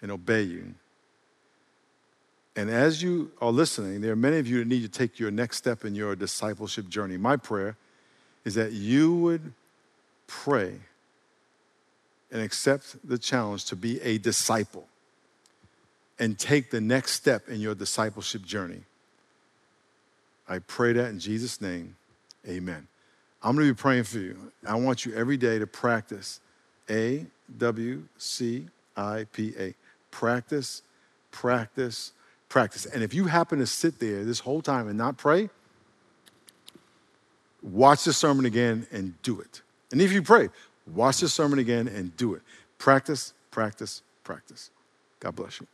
and 0.00 0.12
obey 0.12 0.42
you 0.42 0.76
and 2.56 2.70
as 2.70 3.02
you 3.02 3.32
are 3.40 3.50
listening, 3.50 4.00
there 4.00 4.12
are 4.12 4.16
many 4.16 4.38
of 4.38 4.46
you 4.46 4.58
that 4.58 4.68
need 4.68 4.82
to 4.82 4.88
take 4.88 5.18
your 5.18 5.30
next 5.30 5.56
step 5.56 5.84
in 5.84 5.94
your 5.94 6.14
discipleship 6.14 6.88
journey. 6.88 7.16
My 7.16 7.36
prayer 7.36 7.76
is 8.44 8.54
that 8.54 8.72
you 8.72 9.14
would 9.16 9.52
pray 10.26 10.74
and 12.30 12.42
accept 12.42 12.96
the 13.06 13.18
challenge 13.18 13.64
to 13.66 13.76
be 13.76 14.00
a 14.02 14.18
disciple 14.18 14.86
and 16.18 16.38
take 16.38 16.70
the 16.70 16.80
next 16.80 17.12
step 17.12 17.48
in 17.48 17.60
your 17.60 17.74
discipleship 17.74 18.42
journey. 18.42 18.82
I 20.48 20.58
pray 20.58 20.92
that 20.92 21.10
in 21.10 21.18
Jesus' 21.18 21.60
name, 21.60 21.96
amen. 22.46 22.86
I'm 23.42 23.54
going 23.56 23.66
to 23.68 23.74
be 23.74 23.78
praying 23.78 24.04
for 24.04 24.18
you. 24.18 24.52
I 24.66 24.74
want 24.76 25.04
you 25.04 25.14
every 25.14 25.36
day 25.36 25.58
to 25.58 25.66
practice 25.66 26.40
A 26.88 27.26
W 27.58 28.04
C 28.16 28.66
I 28.96 29.26
P 29.32 29.54
A. 29.58 29.74
Practice, 30.10 30.82
practice, 31.30 32.12
practice. 32.48 32.86
And 32.86 33.02
if 33.02 33.14
you 33.14 33.26
happen 33.26 33.58
to 33.58 33.66
sit 33.66 33.98
there 33.98 34.24
this 34.24 34.40
whole 34.40 34.62
time 34.62 34.88
and 34.88 34.96
not 34.96 35.16
pray, 35.16 35.50
watch 37.62 38.04
the 38.04 38.12
sermon 38.12 38.44
again 38.44 38.86
and 38.92 39.20
do 39.22 39.40
it. 39.40 39.62
And 39.92 40.00
if 40.00 40.12
you 40.12 40.22
pray, 40.22 40.48
watch 40.86 41.20
the 41.20 41.28
sermon 41.28 41.58
again 41.58 41.88
and 41.88 42.16
do 42.16 42.34
it. 42.34 42.42
Practice, 42.78 43.32
practice, 43.50 44.02
practice. 44.22 44.70
God 45.20 45.36
bless 45.36 45.60
you. 45.60 45.66